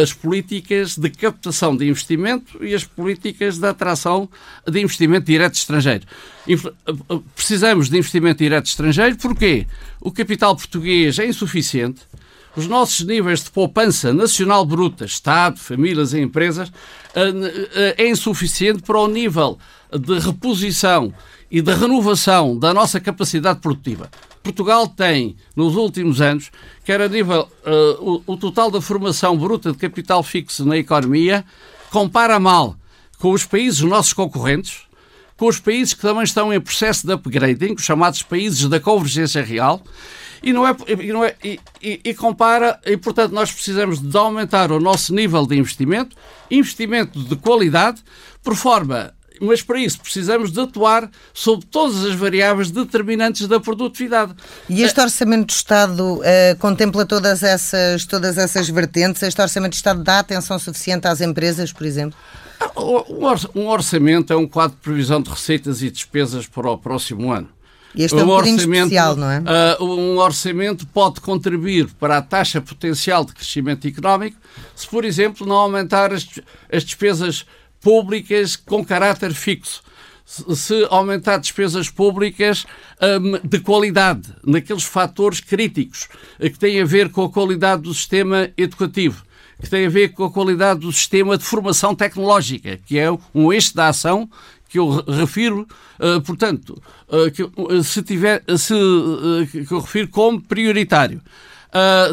as 0.02 0.12
políticas 0.12 0.96
de 0.96 1.10
captação 1.10 1.76
de 1.76 1.88
investimento 1.88 2.64
e 2.64 2.74
as 2.74 2.84
políticas 2.84 3.58
de 3.58 3.66
atração 3.66 4.28
de 4.66 4.80
investimento 4.80 5.26
direto 5.26 5.54
estrangeiro. 5.54 6.04
Precisamos 7.34 7.88
de 7.88 7.98
investimento 7.98 8.38
direto 8.38 8.66
estrangeiro, 8.66 9.16
porquê? 9.16 9.66
O 10.00 10.12
capital 10.12 10.54
português 10.54 11.18
é 11.18 11.26
insuficiente, 11.26 12.02
os 12.56 12.66
nossos 12.66 13.04
níveis 13.04 13.44
de 13.44 13.50
poupança 13.50 14.12
nacional 14.12 14.64
bruta, 14.64 15.04
Estado, 15.04 15.58
famílias 15.58 16.14
e 16.14 16.20
empresas, 16.20 16.72
eh, 17.14 17.32
eh, 17.74 17.94
é 17.98 18.08
insuficiente 18.08 18.82
para 18.82 18.98
o 18.98 19.06
nível 19.06 19.58
de 19.92 20.18
reposição 20.18 21.12
e 21.50 21.60
de 21.60 21.72
renovação 21.72 22.58
da 22.58 22.72
nossa 22.72 22.98
capacidade 22.98 23.60
produtiva. 23.60 24.10
Portugal 24.42 24.86
tem, 24.88 25.36
nos 25.54 25.76
últimos 25.76 26.20
anos, 26.20 26.50
quer 26.84 27.00
a 27.00 27.08
nível, 27.08 27.48
uh, 27.66 28.22
o, 28.26 28.32
o, 28.34 28.36
total 28.36 28.70
da 28.70 28.80
formação 28.80 29.36
bruta 29.36 29.72
de 29.72 29.78
capital 29.78 30.22
fixo 30.22 30.64
na 30.64 30.76
economia, 30.76 31.44
compara 31.90 32.38
mal 32.38 32.76
com 33.18 33.32
os 33.32 33.44
países 33.44 33.80
nossos 33.80 34.12
concorrentes, 34.12 34.82
com 35.36 35.46
os 35.46 35.58
países 35.58 35.94
que 35.94 36.00
também 36.00 36.22
estão 36.22 36.52
em 36.52 36.60
processo 36.60 37.06
de 37.06 37.12
upgrading, 37.12 37.74
os 37.74 37.82
chamados 37.82 38.22
países 38.22 38.68
da 38.68 38.78
convergência 38.78 39.42
real, 39.42 39.82
e 40.42 40.52
não 40.52 40.66
é, 40.66 40.76
e, 40.86 41.12
não 41.12 41.24
é 41.24 41.34
e, 41.42 41.60
e, 41.82 42.00
e, 42.04 42.14
compara, 42.14 42.80
e 42.84 42.96
portanto 42.96 43.32
nós 43.32 43.50
precisamos 43.50 44.00
de 44.00 44.16
aumentar 44.16 44.70
o 44.72 44.80
nosso 44.80 45.14
nível 45.14 45.46
de 45.46 45.56
investimento, 45.56 46.16
investimento 46.50 47.18
de 47.18 47.36
qualidade, 47.36 48.02
por 48.42 48.54
forma 48.54 49.14
mas 49.40 49.62
para 49.62 49.78
isso 49.78 50.00
precisamos 50.00 50.52
de 50.52 50.60
atuar 50.60 51.10
sobre 51.32 51.66
todas 51.66 52.04
as 52.04 52.14
variáveis 52.14 52.70
determinantes 52.70 53.46
da 53.46 53.60
produtividade. 53.60 54.34
E 54.68 54.82
este 54.82 55.00
Orçamento 55.00 55.46
do 55.46 55.50
Estado 55.50 56.14
uh, 56.14 56.22
contempla 56.58 57.04
todas 57.04 57.42
essas, 57.42 58.04
todas 58.04 58.38
essas 58.38 58.68
vertentes? 58.68 59.22
Este 59.22 59.40
Orçamento 59.40 59.72
do 59.72 59.76
Estado 59.76 60.02
dá 60.02 60.20
atenção 60.20 60.58
suficiente 60.58 61.06
às 61.06 61.20
empresas, 61.20 61.72
por 61.72 61.86
exemplo? 61.86 62.18
Ah, 62.58 62.70
um 63.54 63.66
orçamento 63.68 64.32
é 64.32 64.36
um 64.36 64.46
quadro 64.46 64.76
de 64.76 64.82
previsão 64.82 65.20
de 65.20 65.28
receitas 65.28 65.82
e 65.82 65.90
despesas 65.90 66.46
para 66.46 66.70
o 66.70 66.78
próximo 66.78 67.30
ano. 67.30 67.48
Este 67.96 68.18
é 68.18 68.24
um, 68.24 68.28
um 68.28 68.30
orçamento 68.30 68.64
especial, 68.66 69.16
não 69.16 69.30
é? 69.30 69.40
Uh, 69.80 69.84
um 69.84 70.18
orçamento 70.18 70.86
pode 70.88 71.20
contribuir 71.20 71.88
para 71.98 72.18
a 72.18 72.22
taxa 72.22 72.60
potencial 72.60 73.24
de 73.24 73.32
crescimento 73.32 73.86
económico 73.88 74.36
se, 74.74 74.86
por 74.86 75.04
exemplo, 75.04 75.46
não 75.46 75.56
aumentar 75.56 76.12
as, 76.12 76.26
as 76.70 76.84
despesas 76.84 77.46
públicas 77.80 78.56
com 78.56 78.84
caráter 78.84 79.32
fixo 79.32 79.82
se 80.26 80.86
aumentar 80.90 81.38
despesas 81.38 81.88
públicas 81.88 82.66
um, 83.00 83.48
de 83.48 83.60
qualidade, 83.60 84.34
naqueles 84.44 84.82
fatores 84.82 85.38
críticos 85.38 86.08
que 86.40 86.58
têm 86.58 86.80
a 86.80 86.84
ver 86.84 87.10
com 87.10 87.24
a 87.24 87.30
qualidade 87.30 87.82
do 87.82 87.94
sistema 87.94 88.50
educativo, 88.56 89.24
que 89.60 89.70
têm 89.70 89.86
a 89.86 89.90
ver 89.90 90.08
com 90.08 90.24
a 90.24 90.30
qualidade 90.30 90.80
do 90.80 90.92
sistema 90.92 91.38
de 91.38 91.44
formação 91.44 91.94
tecnológica, 91.94 92.76
que 92.84 92.98
é 92.98 93.08
um 93.32 93.52
eixo 93.52 93.74
da 93.74 93.88
ação 93.88 94.28
que 94.76 94.80
eu 94.80 94.90
refiro, 95.06 95.66
uh, 95.98 96.20
portanto, 96.20 96.80
uh, 97.08 97.30
que, 97.30 97.42
uh, 97.42 97.82
se 97.82 98.02
tiver, 98.02 98.42
se, 98.58 98.74
que 99.50 99.72
eu 99.72 99.80
refiro 99.80 100.08
como 100.08 100.40
prioritário. 100.40 101.22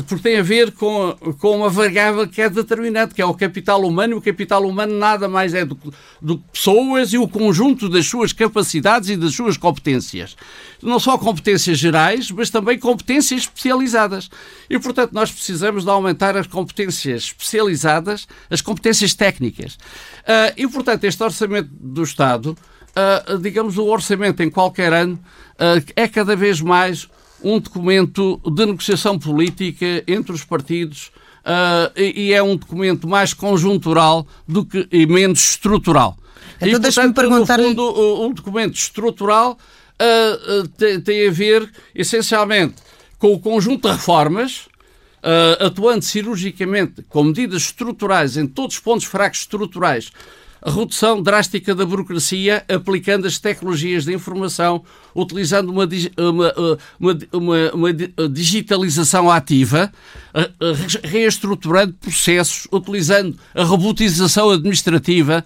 Porque 0.07 0.23
tem 0.23 0.37
a 0.37 0.43
ver 0.43 0.71
com, 0.71 1.15
com 1.39 1.57
uma 1.57 1.69
variável 1.69 2.27
que 2.27 2.41
é 2.41 2.49
determinante, 2.49 3.13
que 3.13 3.21
é 3.21 3.25
o 3.25 3.33
capital 3.33 3.81
humano, 3.83 4.13
e 4.13 4.17
o 4.17 4.21
capital 4.21 4.67
humano 4.67 4.97
nada 4.97 5.27
mais 5.27 5.53
é 5.53 5.63
do, 5.63 5.75
que 5.75 5.89
pessoas 6.51 7.13
e 7.13 7.17
o 7.17 7.27
conjunto 7.27 7.87
das 7.87 8.05
suas 8.07 8.33
capacidades 8.33 9.09
e 9.09 9.15
das 9.15 9.33
suas 9.33 9.55
competências. 9.55 10.35
Não 10.81 10.99
só 10.99 11.17
competências 11.17 11.77
gerais, 11.77 12.29
mas 12.29 12.49
também 12.49 12.77
competências 12.77 13.41
especializadas. 13.41 14.29
E, 14.69 14.77
portanto, 14.77 15.13
nós 15.13 15.31
precisamos 15.31 15.83
de 15.83 15.89
aumentar 15.89 16.35
as 16.35 16.47
competências 16.47 17.23
especializadas, 17.23 18.27
as 18.49 18.61
competências 18.61 19.13
técnicas. 19.13 19.75
Uh, 19.75 20.53
e, 20.57 20.67
portanto, 20.67 21.05
este 21.05 21.23
orçamento 21.23 21.69
do 21.71 22.03
Estado, 22.03 22.57
uh, 22.97 23.37
digamos, 23.37 23.77
o 23.77 23.85
orçamento 23.85 24.43
em 24.43 24.49
qualquer 24.49 24.91
ano, 24.91 25.17
é 25.95 26.07
cada 26.07 26.35
vez 26.35 26.59
mais 26.59 27.07
um 27.43 27.59
documento 27.59 28.39
de 28.45 28.65
negociação 28.65 29.19
política 29.19 30.03
entre 30.07 30.31
os 30.31 30.43
partidos 30.43 31.11
e, 31.95 32.27
e, 32.27 32.33
é 32.33 32.41
um 32.41 32.55
documento 32.55 33.07
mais 33.07 33.33
conjuntural 33.33 34.25
do 34.47 34.65
que, 34.65 34.87
e 34.91 35.05
menos 35.05 35.51
estrutural. 35.51 36.17
Então, 36.55 36.69
e, 36.69 36.79
portanto, 36.79 37.13
perguntar... 37.13 37.57
no 37.57 37.63
fundo, 37.65 38.25
um 38.25 38.31
documento 38.31 38.75
estrutural 38.75 39.57
tem, 40.77 41.01
tem 41.01 41.27
a 41.27 41.31
ver, 41.31 41.69
essencialmente, 41.93 42.75
com 43.19 43.33
o 43.33 43.39
conjunto 43.39 43.89
de 43.89 43.93
reformas 43.93 44.67
uh, 45.23 45.65
atuando 45.65 46.03
cirurgicamente 46.03 47.01
com 47.03 47.23
medidas 47.23 47.63
estruturais 47.63 48.37
em 48.37 48.45
todos 48.45 48.75
os 48.75 48.81
pontos 48.81 49.05
fracos 49.05 49.39
estruturais, 49.39 50.11
redução 50.69 51.21
drástica 51.21 51.75
da 51.75 51.85
burocracia, 51.85 52.63
aplicando 52.69 53.27
as 53.27 53.37
tecnologias 53.37 54.05
de 54.05 54.13
informação, 54.13 54.83
utilizando 55.13 55.69
uma, 55.69 55.87
uma, 56.17 57.17
uma, 57.31 57.71
uma 57.73 57.93
digitalização 58.29 59.29
ativa, 59.29 59.91
reestruturando 61.03 61.93
processos, 61.93 62.67
utilizando 62.71 63.37
a 63.53 63.63
robotização 63.63 64.51
administrativa, 64.51 65.45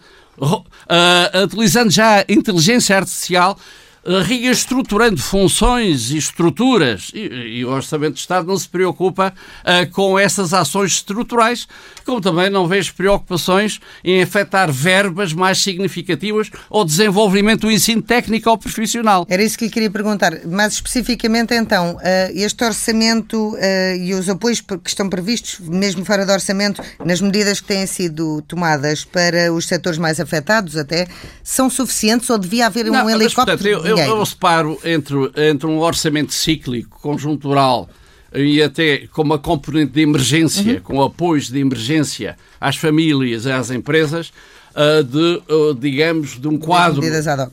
utilizando 1.45 1.89
já 1.89 2.19
a 2.19 2.25
inteligência 2.29 2.95
artificial 2.95 3.57
reestruturando 4.05 5.21
funções 5.21 6.11
e 6.11 6.17
estruturas. 6.17 7.11
E, 7.13 7.57
e, 7.59 7.65
o 7.65 7.69
Orçamento 7.69 8.13
de 8.13 8.21
Estado 8.21 8.47
não 8.47 8.57
se 8.57 8.67
preocupa 8.67 9.33
uh, 9.33 9.91
com 9.91 10.17
essas 10.17 10.53
ações 10.53 10.93
estruturais, 10.93 11.67
como 12.05 12.21
também 12.21 12.49
não 12.49 12.67
vejo 12.67 12.93
preocupações 12.93 13.79
em 14.03 14.21
afetar 14.21 14.71
verbas 14.71 15.33
mais 15.33 15.61
significativas 15.61 16.49
ou 16.69 16.85
desenvolvimento 16.85 17.61
do 17.61 17.71
ensino 17.71 18.01
técnico 18.01 18.49
ou 18.49 18.57
profissional. 18.57 19.25
Era 19.29 19.43
isso 19.43 19.57
que 19.57 19.65
lhe 19.65 19.71
queria 19.71 19.91
perguntar. 19.91 20.45
Mais 20.45 20.73
especificamente, 20.73 21.53
então, 21.53 21.95
uh, 21.95 21.99
este 22.33 22.63
orçamento 22.63 23.55
uh, 23.55 23.57
e 24.01 24.13
os 24.13 24.29
apoios 24.29 24.61
que 24.61 24.77
estão 24.85 25.09
previstos, 25.09 25.59
mesmo 25.59 26.05
fora 26.05 26.25
do 26.25 26.31
orçamento, 26.31 26.81
nas 27.03 27.19
medidas 27.19 27.59
que 27.59 27.67
têm 27.67 27.85
sido 27.85 28.41
tomadas 28.43 29.03
para 29.03 29.51
os 29.51 29.67
setores 29.67 29.97
mais 29.97 30.19
afetados, 30.19 30.77
até, 30.77 31.07
são 31.43 31.69
suficientes 31.69 32.29
ou 32.29 32.37
devia 32.37 32.67
haver 32.67 32.89
um 32.89 32.93
não, 32.93 33.09
helicóptero? 33.09 33.23
Mas, 33.23 33.33
portanto, 33.33 33.65
eu, 33.65 33.85
eu, 33.85 33.96
eu 33.99 34.25
separo 34.25 34.79
entre, 34.83 35.15
entre 35.49 35.67
um 35.67 35.79
orçamento 35.79 36.33
cíclico, 36.33 36.99
conjuntural 37.01 37.89
e 38.33 38.61
até 38.61 39.07
com 39.07 39.21
uma 39.21 39.39
componente 39.39 39.93
de 39.93 40.01
emergência, 40.01 40.75
uhum. 40.75 40.81
com 40.81 41.01
apoios 41.01 41.49
de 41.49 41.59
emergência 41.59 42.37
às 42.59 42.75
famílias 42.75 43.45
e 43.45 43.51
às 43.51 43.71
empresas, 43.71 44.31
uh, 44.75 45.03
de, 45.03 45.41
uh, 45.51 45.73
digamos, 45.73 46.39
de 46.39 46.47
um 46.47 46.57
quadro 46.57 47.01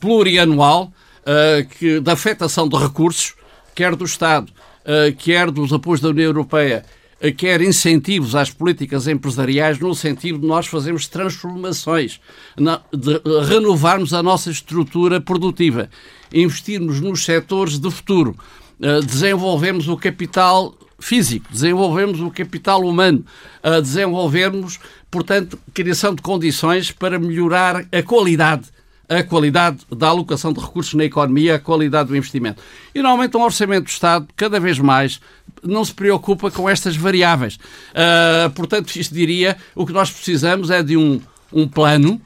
plurianual 0.00 0.92
uh, 1.20 1.68
que, 1.78 2.00
da 2.00 2.12
afetação 2.12 2.68
de 2.68 2.76
recursos, 2.76 3.34
quer 3.74 3.96
do 3.96 4.04
Estado, 4.04 4.52
quer 5.18 5.50
dos 5.50 5.72
apoios 5.72 6.00
da 6.00 6.10
União 6.10 6.26
Europeia, 6.26 6.84
quer 7.38 7.62
incentivos 7.62 8.34
às 8.34 8.50
políticas 8.50 9.08
empresariais 9.08 9.78
no 9.78 9.94
sentido 9.94 10.38
de 10.38 10.46
nós 10.46 10.66
fazermos 10.66 11.08
transformações, 11.08 12.20
de 12.92 13.20
renovarmos 13.48 14.12
a 14.12 14.22
nossa 14.22 14.50
estrutura 14.50 15.22
produtiva, 15.22 15.88
investirmos 16.40 17.00
nos 17.00 17.24
setores 17.24 17.78
de 17.78 17.90
futuro, 17.90 18.36
eh, 18.80 19.00
desenvolvemos 19.00 19.88
o 19.88 19.96
capital 19.96 20.74
físico, 20.98 21.46
desenvolvemos 21.50 22.20
o 22.20 22.30
capital 22.30 22.80
humano, 22.82 23.24
desenvolvermos, 23.82 24.78
portanto, 25.10 25.58
criação 25.74 26.14
de 26.14 26.22
condições 26.22 26.90
para 26.90 27.18
melhorar 27.18 27.84
a 27.92 28.02
qualidade 28.02 28.72
a 29.08 29.22
qualidade 29.22 29.78
da 29.90 30.08
alocação 30.08 30.52
de 30.52 30.60
recursos 30.60 30.94
na 30.94 31.04
economia, 31.04 31.56
a 31.56 31.58
qualidade 31.58 32.08
do 32.08 32.16
investimento. 32.16 32.62
E, 32.94 33.02
normalmente, 33.02 33.36
um 33.36 33.42
orçamento 33.42 33.84
do 33.84 33.90
Estado, 33.90 34.26
cada 34.36 34.58
vez 34.58 34.78
mais, 34.78 35.20
não 35.62 35.84
se 35.84 35.92
preocupa 35.92 36.50
com 36.50 36.68
estas 36.68 36.96
variáveis. 36.96 37.56
Uh, 37.56 38.50
portanto, 38.54 38.94
isto 38.96 39.14
diria, 39.14 39.56
o 39.74 39.86
que 39.86 39.92
nós 39.92 40.10
precisamos 40.10 40.70
é 40.70 40.82
de 40.82 40.96
um, 40.96 41.20
um 41.52 41.68
plano, 41.68 42.20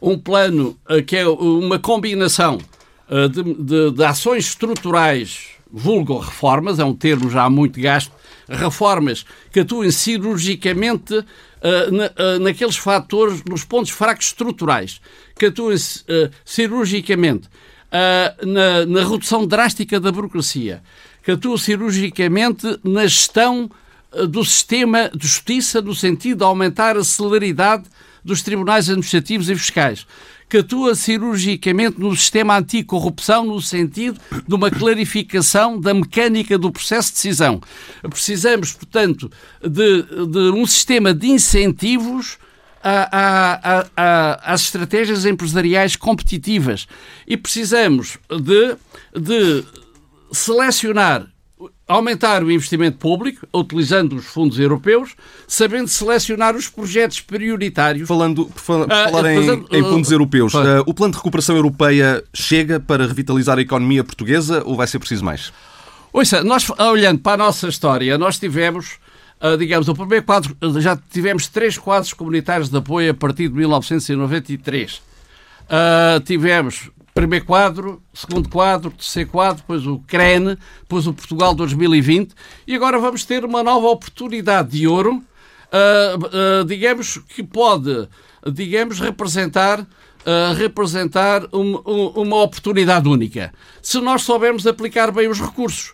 um 0.00 0.18
plano 0.18 0.76
uh, 0.90 1.02
que 1.02 1.16
é 1.16 1.26
uma 1.26 1.78
combinação 1.78 2.58
de, 3.30 3.42
de, 3.42 3.90
de 3.90 4.04
ações 4.04 4.46
estruturais, 4.46 5.48
vulgo 5.70 6.18
reformas, 6.18 6.78
é 6.78 6.84
um 6.84 6.94
termo 6.94 7.30
já 7.30 7.48
muito 7.48 7.80
gasto, 7.80 8.12
reformas 8.48 9.24
que 9.50 9.60
atuem 9.60 9.90
cirurgicamente 9.90 11.14
uh, 11.14 11.24
na, 11.90 12.06
uh, 12.06 12.38
naqueles 12.40 12.76
fatores, 12.76 13.42
nos 13.48 13.64
pontos 13.64 13.90
fracos 13.90 14.26
estruturais, 14.26 15.00
que 15.38 15.46
atuem 15.46 15.76
uh, 15.76 16.30
cirurgicamente 16.44 17.48
na, 18.40 18.86
na, 18.86 19.06
redução 19.06 19.46
drástica 19.46 20.00
da 20.00 20.10
burocracia, 20.10 20.82
que 21.22 21.32
atuem 21.32 21.58
cirurgicamente 21.58 22.80
na 22.82 23.06
gestão 23.06 23.70
do 24.30 24.42
sistema 24.42 25.10
de 25.14 25.26
justiça, 25.26 25.82
no 25.82 25.94
sentido 25.94 26.38
de 26.38 26.44
aumentar 26.44 26.96
a 26.96 27.04
celeridade 27.04 27.84
dos 28.24 28.40
tribunais 28.40 28.88
administrativos 28.88 29.50
e 29.50 29.54
fiscais, 29.54 30.06
que 30.52 30.58
atua 30.58 30.94
cirurgicamente 30.94 31.98
no 31.98 32.14
sistema 32.14 32.58
anticorrupção, 32.58 33.42
no 33.42 33.58
sentido 33.58 34.20
de 34.46 34.54
uma 34.54 34.70
clarificação 34.70 35.80
da 35.80 35.94
mecânica 35.94 36.58
do 36.58 36.70
processo 36.70 37.08
de 37.08 37.14
decisão. 37.14 37.58
Precisamos, 38.02 38.74
portanto, 38.74 39.30
de, 39.62 40.02
de 40.26 40.50
um 40.50 40.66
sistema 40.66 41.14
de 41.14 41.28
incentivos 41.28 42.36
às 44.44 44.60
estratégias 44.60 45.24
empresariais 45.24 45.96
competitivas 45.96 46.86
e 47.26 47.34
precisamos 47.34 48.18
de, 48.28 48.76
de 49.18 49.64
selecionar 50.32 51.31
aumentar 51.92 52.42
o 52.42 52.50
investimento 52.50 52.98
público, 52.98 53.46
utilizando 53.52 54.16
os 54.16 54.24
fundos 54.24 54.58
europeus, 54.58 55.14
sabendo 55.46 55.88
selecionar 55.88 56.56
os 56.56 56.68
projetos 56.68 57.20
prioritários. 57.20 58.08
Falando, 58.08 58.46
por 58.46 58.60
falar, 58.60 58.84
uh, 58.86 59.10
falar 59.10 59.32
em, 59.32 59.66
em, 59.70 59.82
fundos 59.82 60.10
uh, 60.10 60.14
europeus, 60.14 60.54
uh, 60.54 60.82
o 60.86 60.94
plano 60.94 61.12
de 61.12 61.18
recuperação 61.18 61.56
europeia 61.56 62.22
chega 62.34 62.80
para 62.80 63.06
revitalizar 63.06 63.58
a 63.58 63.62
economia 63.62 64.02
portuguesa 64.02 64.62
ou 64.64 64.76
vai 64.76 64.86
ser 64.86 64.98
preciso 64.98 65.24
mais? 65.24 65.52
Ouça, 66.12 66.42
nós, 66.42 66.68
olhando 66.78 67.20
para 67.20 67.34
a 67.34 67.46
nossa 67.46 67.68
história, 67.68 68.18
nós 68.18 68.38
tivemos, 68.38 68.98
digamos, 69.58 69.88
o 69.88 69.94
primeiro 69.94 70.24
quadro, 70.26 70.54
já 70.78 70.94
tivemos 71.10 71.46
três 71.46 71.78
quadros 71.78 72.12
comunitários 72.12 72.68
de 72.68 72.76
apoio 72.76 73.12
a 73.12 73.14
partir 73.14 73.48
de 73.48 73.54
1993. 73.54 74.96
Uh, 75.62 76.20
tivemos 76.20 76.90
primeiro 77.14 77.44
quadro, 77.44 78.02
segundo 78.12 78.48
quadro, 78.48 78.90
terceiro 78.90 79.30
quadro, 79.30 79.58
depois 79.58 79.86
o 79.86 79.98
CREN, 80.00 80.56
depois 80.80 81.06
o 81.06 81.12
Portugal 81.12 81.54
2020 81.54 82.34
e 82.66 82.74
agora 82.74 82.98
vamos 82.98 83.24
ter 83.24 83.44
uma 83.44 83.62
nova 83.62 83.88
oportunidade 83.88 84.70
de 84.70 84.86
ouro, 84.86 85.16
uh, 85.16 86.62
uh, 86.62 86.64
digamos, 86.64 87.18
que 87.18 87.42
pode, 87.42 88.08
digamos, 88.50 88.98
representar, 88.98 89.80
uh, 89.80 90.54
representar 90.56 91.42
um, 91.52 91.82
um, 91.86 92.06
uma 92.22 92.42
oportunidade 92.42 93.08
única, 93.08 93.52
se 93.82 94.00
nós 94.00 94.22
soubermos 94.22 94.66
aplicar 94.66 95.10
bem 95.12 95.28
os 95.28 95.40
recursos. 95.40 95.92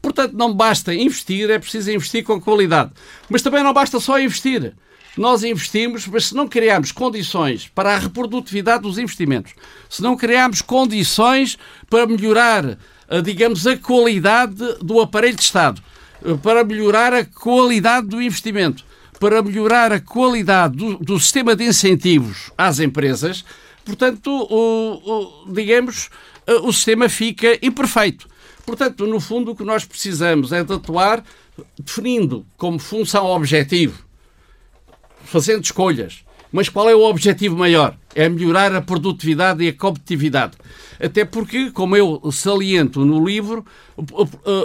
Portanto, 0.00 0.34
não 0.34 0.54
basta 0.54 0.94
investir, 0.94 1.50
é 1.50 1.58
preciso 1.58 1.90
investir 1.90 2.24
com 2.24 2.40
qualidade. 2.40 2.92
Mas 3.28 3.42
também 3.42 3.62
não 3.62 3.72
basta 3.72 3.98
só 3.98 4.18
investir 4.18 4.74
nós 5.18 5.42
investimos, 5.42 6.06
mas 6.06 6.26
se 6.26 6.34
não 6.34 6.48
criarmos 6.48 6.92
condições 6.92 7.68
para 7.74 7.94
a 7.94 7.98
reprodutividade 7.98 8.82
dos 8.82 8.98
investimentos, 8.98 9.52
se 9.90 10.00
não 10.00 10.16
criarmos 10.16 10.62
condições 10.62 11.58
para 11.90 12.06
melhorar, 12.06 12.78
eh, 13.08 13.20
digamos, 13.20 13.66
a 13.66 13.76
qualidade 13.76 14.56
do 14.80 15.00
aparelho 15.00 15.36
de 15.36 15.42
Estado, 15.42 15.82
eh, 16.24 16.34
para 16.42 16.64
melhorar 16.64 17.12
a 17.12 17.24
qualidade 17.24 18.06
do 18.06 18.22
investimento, 18.22 18.84
para 19.18 19.42
melhorar 19.42 19.92
a 19.92 20.00
qualidade 20.00 20.76
do, 20.76 20.96
do 20.98 21.18
sistema 21.18 21.56
de 21.56 21.64
incentivos 21.64 22.52
às 22.56 22.78
empresas, 22.78 23.44
portanto, 23.84 24.30
o, 24.30 25.46
o, 25.48 25.52
digamos, 25.52 26.08
eh, 26.46 26.54
o 26.62 26.72
sistema 26.72 27.08
fica 27.08 27.58
imperfeito. 27.60 28.28
Portanto, 28.68 29.06
no 29.06 29.18
fundo, 29.18 29.52
o 29.52 29.56
que 29.56 29.64
nós 29.64 29.86
precisamos 29.86 30.52
é 30.52 30.62
de 30.62 30.74
atuar 30.74 31.24
definindo 31.78 32.44
como 32.58 32.78
função 32.78 33.24
objetivo 33.24 34.04
fazendo 35.24 35.64
escolhas. 35.64 36.22
Mas 36.52 36.68
qual 36.68 36.86
é 36.86 36.94
o 36.94 37.00
objetivo 37.00 37.56
maior? 37.56 37.96
É 38.14 38.28
melhorar 38.28 38.74
a 38.74 38.82
produtividade 38.82 39.64
e 39.64 39.68
a 39.68 39.72
competitividade. 39.72 40.58
Até 41.00 41.24
porque, 41.24 41.70
como 41.70 41.96
eu 41.96 42.20
saliento 42.30 43.06
no 43.06 43.24
livro, 43.26 43.64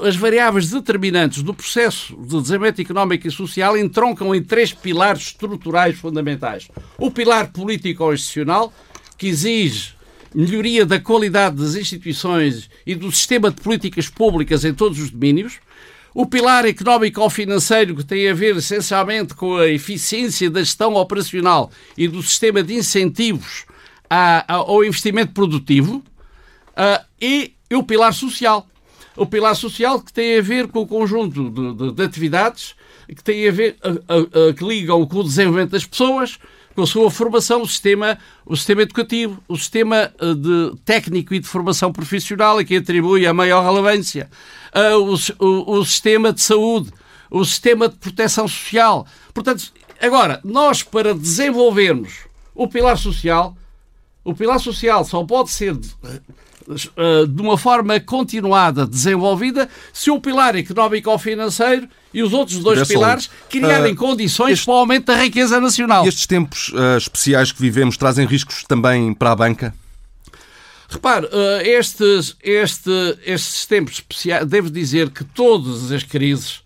as 0.05 0.17
variáveis 0.17 0.69
determinantes 0.69 1.41
do 1.41 1.53
processo 1.53 2.13
de 2.17 2.41
desenvolvimento 2.41 2.81
económico 2.81 3.25
e 3.25 3.31
social 3.31 3.77
entroncam 3.77 4.35
em 4.35 4.43
três 4.43 4.73
pilares 4.73 5.27
estruturais 5.27 5.97
fundamentais. 5.97 6.67
O 6.97 7.09
pilar 7.09 7.53
político-institucional, 7.53 8.73
que 9.17 9.27
exige 9.27 9.93
melhoria 10.33 10.85
da 10.85 10.99
qualidade 10.99 11.55
das 11.55 11.75
instituições 11.75 12.69
e 12.85 12.95
do 12.95 13.11
sistema 13.11 13.51
de 13.51 13.61
políticas 13.61 14.09
públicas 14.09 14.65
em 14.65 14.73
todos 14.73 14.99
os 14.99 15.09
domínios. 15.09 15.59
O 16.13 16.25
pilar 16.25 16.65
económico 16.65 17.21
ou 17.21 17.29
financeiro, 17.29 17.95
que 17.95 18.05
tem 18.05 18.29
a 18.29 18.33
ver 18.33 18.55
essencialmente 18.55 19.33
com 19.33 19.57
a 19.57 19.67
eficiência 19.67 20.49
da 20.49 20.59
gestão 20.59 20.93
operacional 20.93 21.71
e 21.97 22.07
do 22.07 22.21
sistema 22.21 22.61
de 22.61 22.75
incentivos 22.75 23.65
ao 24.47 24.85
investimento 24.85 25.33
produtivo, 25.33 26.03
uh, 26.73 27.03
e 27.19 27.53
o 27.73 27.81
pilar 27.81 28.13
social. 28.13 28.67
O 29.15 29.25
pilar 29.25 29.55
social 29.55 29.99
que 30.01 30.13
tem 30.13 30.37
a 30.37 30.41
ver 30.41 30.67
com 30.67 30.81
o 30.81 30.87
conjunto 30.87 31.49
de, 31.49 31.73
de, 31.73 31.91
de 31.93 32.03
atividades 32.03 32.75
que 33.07 33.23
tem 33.23 33.47
a 33.47 33.51
ver, 33.51 33.77
que 34.57 34.63
ligam 34.63 35.05
com 35.05 35.19
o 35.19 35.23
desenvolvimento 35.23 35.71
das 35.71 35.85
pessoas, 35.85 36.39
com 36.75 36.81
a 36.81 36.87
sua 36.87 37.09
formação, 37.11 37.61
o 37.61 37.67
sistema, 37.67 38.17
o 38.45 38.55
sistema 38.55 38.81
educativo, 38.81 39.41
o 39.47 39.55
sistema 39.55 40.11
eh, 40.19 40.33
de 40.33 40.73
técnico 40.83 41.33
e 41.33 41.39
de 41.39 41.47
formação 41.47 41.91
profissional, 41.91 42.57
a 42.57 42.63
que 42.63 42.77
atribui 42.77 43.27
a 43.27 43.33
maior 43.33 43.63
relevância, 43.63 44.29
uh, 44.73 44.97
o, 44.97 45.45
o, 45.45 45.77
o 45.77 45.85
sistema 45.85 46.33
de 46.33 46.41
saúde, 46.41 46.91
o 47.29 47.43
sistema 47.45 47.87
de 47.87 47.95
proteção 47.95 48.47
social. 48.47 49.05
Portanto, 49.33 49.71
agora, 50.01 50.39
nós 50.43 50.83
para 50.83 51.13
desenvolvermos 51.13 52.25
o 52.55 52.67
pilar 52.67 52.97
social, 52.97 53.55
o 54.23 54.33
pilar 54.33 54.59
social 54.59 55.03
só 55.03 55.23
pode 55.23 55.51
ser 55.51 55.77
eh, 56.95 57.25
de 57.27 57.41
uma 57.41 57.57
forma 57.57 57.99
continuada 57.99 58.87
desenvolvida 58.87 59.67
se 59.91 60.09
o 60.09 60.21
pilar 60.21 60.55
económico 60.55 61.09
ou 61.09 61.19
financeiro 61.19 61.89
e 62.13 62.21
os 62.21 62.33
outros 62.33 62.59
dois 62.59 62.87
pilares 62.87 63.29
criarem 63.49 63.93
uh, 63.93 63.95
condições 63.95 64.53
este, 64.53 64.65
para 64.65 64.73
o 64.73 64.77
aumento 64.77 65.05
da 65.05 65.15
riqueza 65.15 65.59
nacional. 65.59 66.07
Estes 66.07 66.27
tempos 66.27 66.69
uh, 66.69 66.97
especiais 66.97 67.51
que 67.51 67.61
vivemos 67.61 67.97
trazem 67.97 68.25
riscos 68.25 68.63
também 68.63 69.13
para 69.13 69.31
a 69.31 69.35
banca? 69.35 69.73
Repare, 70.89 71.27
estes, 71.63 72.35
este, 72.43 73.17
estes 73.25 73.65
tempos 73.65 73.93
especiais, 73.95 74.45
devo 74.45 74.69
dizer 74.69 75.09
que 75.09 75.23
todas 75.23 75.91
as 75.91 76.03
crises 76.03 76.63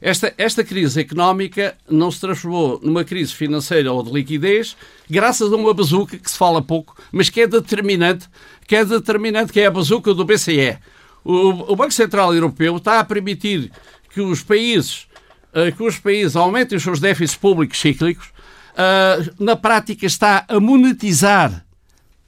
esta, 0.00 0.32
esta 0.38 0.62
crise 0.62 1.00
económica 1.00 1.76
não 1.88 2.10
se 2.10 2.20
transformou 2.20 2.78
numa 2.82 3.04
crise 3.04 3.34
financeira 3.34 3.92
ou 3.92 4.02
de 4.02 4.12
liquidez 4.12 4.76
graças 5.10 5.52
a 5.52 5.56
uma 5.56 5.74
bazuca 5.74 6.16
que 6.16 6.30
se 6.30 6.38
fala 6.38 6.62
pouco, 6.62 6.96
mas 7.10 7.28
que 7.28 7.40
é 7.40 7.46
determinante, 7.46 8.28
que 8.66 8.76
é 8.76 8.84
determinante, 8.84 9.52
que 9.52 9.60
é 9.60 9.66
a 9.66 9.70
bazuca 9.70 10.14
do 10.14 10.24
BCE. 10.24 10.78
O 11.24 11.76
Banco 11.76 11.92
Central 11.92 12.32
Europeu 12.32 12.76
está 12.76 13.00
a 13.00 13.04
permitir 13.04 13.70
que 14.10 14.20
os 14.20 14.42
países, 14.42 15.06
uh, 15.52 15.74
que 15.74 15.82
os 15.82 15.98
países 15.98 16.36
aumentem 16.36 16.76
os 16.76 16.82
seus 16.82 17.00
déficits 17.00 17.36
públicos 17.36 17.78
cíclicos, 17.78 18.26
uh, 18.26 19.34
na 19.42 19.56
prática 19.56 20.06
está 20.06 20.44
a 20.48 20.60
monetizar 20.60 21.64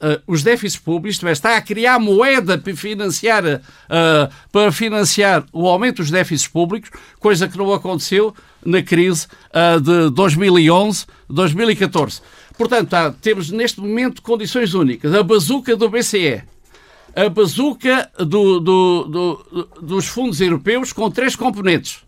Uh, 0.03 0.17
os 0.27 0.43
déficits 0.43 0.83
públicos, 0.83 1.17
isto 1.17 1.29
é, 1.29 1.33
está 1.33 1.59
a 1.59 1.61
criar 1.61 1.99
moeda 1.99 2.57
para 2.57 2.75
financiar, 2.75 3.43
para 4.51 4.73
financiar 4.73 5.45
o 5.53 5.69
aumento 5.69 5.99
dos 5.99 6.11
déficits 6.11 6.49
públicos, 6.49 6.89
coisa 7.19 7.47
que 7.47 7.59
não 7.59 7.71
aconteceu 7.71 8.35
na 8.65 8.83
crise 8.83 9.27
de 9.83 10.09
2011, 10.09 11.05
2014. 11.29 12.23
Portanto, 12.57 13.15
temos 13.21 13.51
neste 13.51 13.79
momento 13.79 14.23
condições 14.23 14.73
únicas. 14.73 15.15
A 15.15 15.23
bazuca 15.23 15.77
do 15.77 15.91
BCE, 15.91 16.45
a 17.15 17.29
bazuca 17.29 18.11
do, 18.19 18.59
do, 18.61 19.05
do, 19.05 19.69
dos 19.83 20.07
fundos 20.07 20.41
europeus 20.41 20.91
com 20.93 21.11
três 21.11 21.37
componentes. 21.37 21.99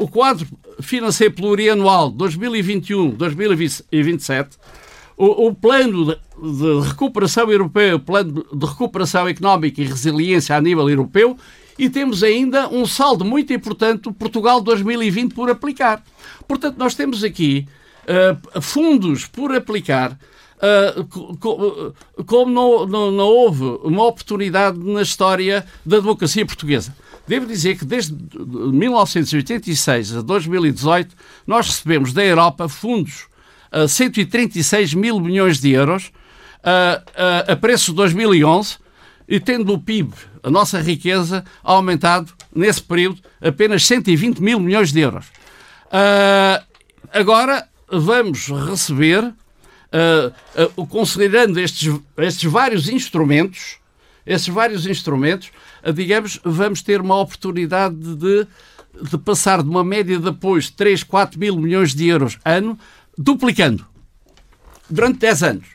o 0.00 0.08
quadro 0.08 0.48
financeiro 0.80 1.34
plurianual 1.34 2.10
2021-2027 2.12 4.56
o, 5.20 5.48
o 5.48 5.54
plano 5.54 6.06
de, 6.06 6.14
de, 6.14 6.88
recuperação 6.88 7.52
europeu, 7.52 7.96
o 7.96 8.00
plano 8.00 8.42
de 8.50 8.66
recuperação 8.66 9.28
económica 9.28 9.82
e 9.82 9.84
resiliência 9.84 10.56
a 10.56 10.60
nível 10.62 10.88
europeu, 10.88 11.36
e 11.78 11.90
temos 11.90 12.22
ainda 12.22 12.70
um 12.70 12.86
saldo 12.86 13.22
muito 13.22 13.52
importante, 13.52 14.10
Portugal 14.14 14.62
2020, 14.62 15.34
por 15.34 15.50
aplicar. 15.50 16.02
Portanto, 16.48 16.78
nós 16.78 16.94
temos 16.94 17.22
aqui 17.22 17.68
uh, 18.04 18.62
fundos 18.62 19.26
por 19.26 19.54
aplicar. 19.54 20.18
Uh, 20.62 21.94
como 22.26 22.52
não, 22.52 22.86
não, 22.86 23.10
não, 23.10 23.24
houve 23.24 23.64
uma 23.82 24.04
oportunidade 24.04 24.78
na 24.78 25.00
história 25.00 25.64
da 25.86 26.00
democracia 26.00 26.44
portuguesa. 26.44 26.94
Devo 27.26 27.46
dizer 27.46 27.78
que 27.78 27.84
desde 27.84 28.14
1986 28.38 30.16
a 30.16 30.20
2018 30.20 31.16
nós 31.46 31.66
recebemos 31.66 32.12
da 32.12 32.24
Europa 32.24 32.68
fundos 32.68 33.26
136 33.88 34.94
mil 34.94 35.20
milhões 35.20 35.60
de 35.60 35.70
euros 35.70 36.10
a, 36.62 37.02
a, 37.48 37.52
a 37.52 37.56
preço 37.56 37.92
de 37.92 37.96
2011 37.96 38.76
e 39.28 39.38
tendo 39.38 39.72
o 39.72 39.78
PIB, 39.78 40.12
a 40.42 40.50
nossa 40.50 40.80
riqueza, 40.80 41.44
aumentado 41.62 42.32
nesse 42.54 42.82
período 42.82 43.20
apenas 43.40 43.86
120 43.86 44.40
mil 44.40 44.58
milhões 44.58 44.92
de 44.92 45.00
euros. 45.00 45.26
Uh, 45.86 46.64
agora 47.12 47.68
vamos 47.90 48.48
receber, 48.48 49.32
uh, 49.92 50.72
uh, 50.78 50.86
considerando 50.86 51.58
estes, 51.58 51.92
estes 52.16 52.50
vários 52.50 52.88
instrumentos, 52.88 53.78
esses 54.26 54.48
vários 54.48 54.86
instrumentos, 54.86 55.50
digamos, 55.94 56.40
vamos 56.44 56.82
ter 56.82 57.00
uma 57.00 57.18
oportunidade 57.18 57.96
de, 57.96 58.46
de 59.10 59.18
passar 59.18 59.62
de 59.62 59.68
uma 59.68 59.82
média 59.82 60.18
de 60.18 60.28
apoios 60.28 60.66
de 60.66 60.72
3, 60.74 61.02
4 61.02 61.38
mil 61.38 61.56
milhões 61.56 61.94
de 61.94 62.06
euros 62.06 62.38
ano 62.44 62.78
duplicando 63.16 63.86
durante 64.88 65.18
10 65.18 65.42
anos. 65.42 65.66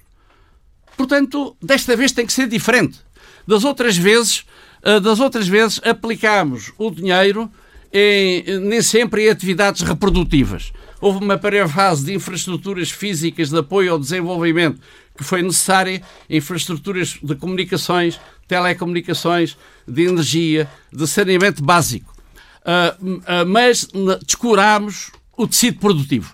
Portanto, 0.97 1.56
desta 1.62 1.95
vez 1.95 2.12
tem 2.12 2.25
que 2.25 2.34
ser 2.34 2.47
diferente. 2.47 2.99
Das 3.47 3.63
outras 3.63 3.97
vezes, 3.97 4.45
eh, 4.82 4.99
das 4.99 5.19
outras 5.19 5.47
vezes 5.47 5.80
aplicámos 5.84 6.71
o 6.78 6.89
dinheiro 6.89 7.51
em, 7.91 8.60
nem 8.60 8.82
sempre 8.82 9.25
em 9.25 9.30
atividades 9.30 9.82
reprodutivas. 9.82 10.73
Houve 11.01 11.23
uma 11.23 11.38
primeira 11.38 11.67
fase 11.67 12.05
de 12.05 12.13
infraestruturas 12.13 12.89
físicas 12.89 13.49
de 13.49 13.58
apoio 13.58 13.91
ao 13.91 13.99
desenvolvimento 13.99 14.79
que 15.17 15.23
foi 15.23 15.41
necessária, 15.41 16.01
infraestruturas 16.29 17.17
de 17.21 17.36
comunicações, 17.36 18.19
telecomunicações, 18.47 19.58
de 19.88 20.03
energia, 20.03 20.69
de 20.91 21.08
saneamento 21.08 21.63
básico. 21.63 22.13
Uh, 22.62 23.15
uh, 23.15 23.45
mas 23.47 23.88
descurámos 24.25 25.12
o 25.38 25.47
tecido 25.47 25.79
produtivo. 25.79 26.34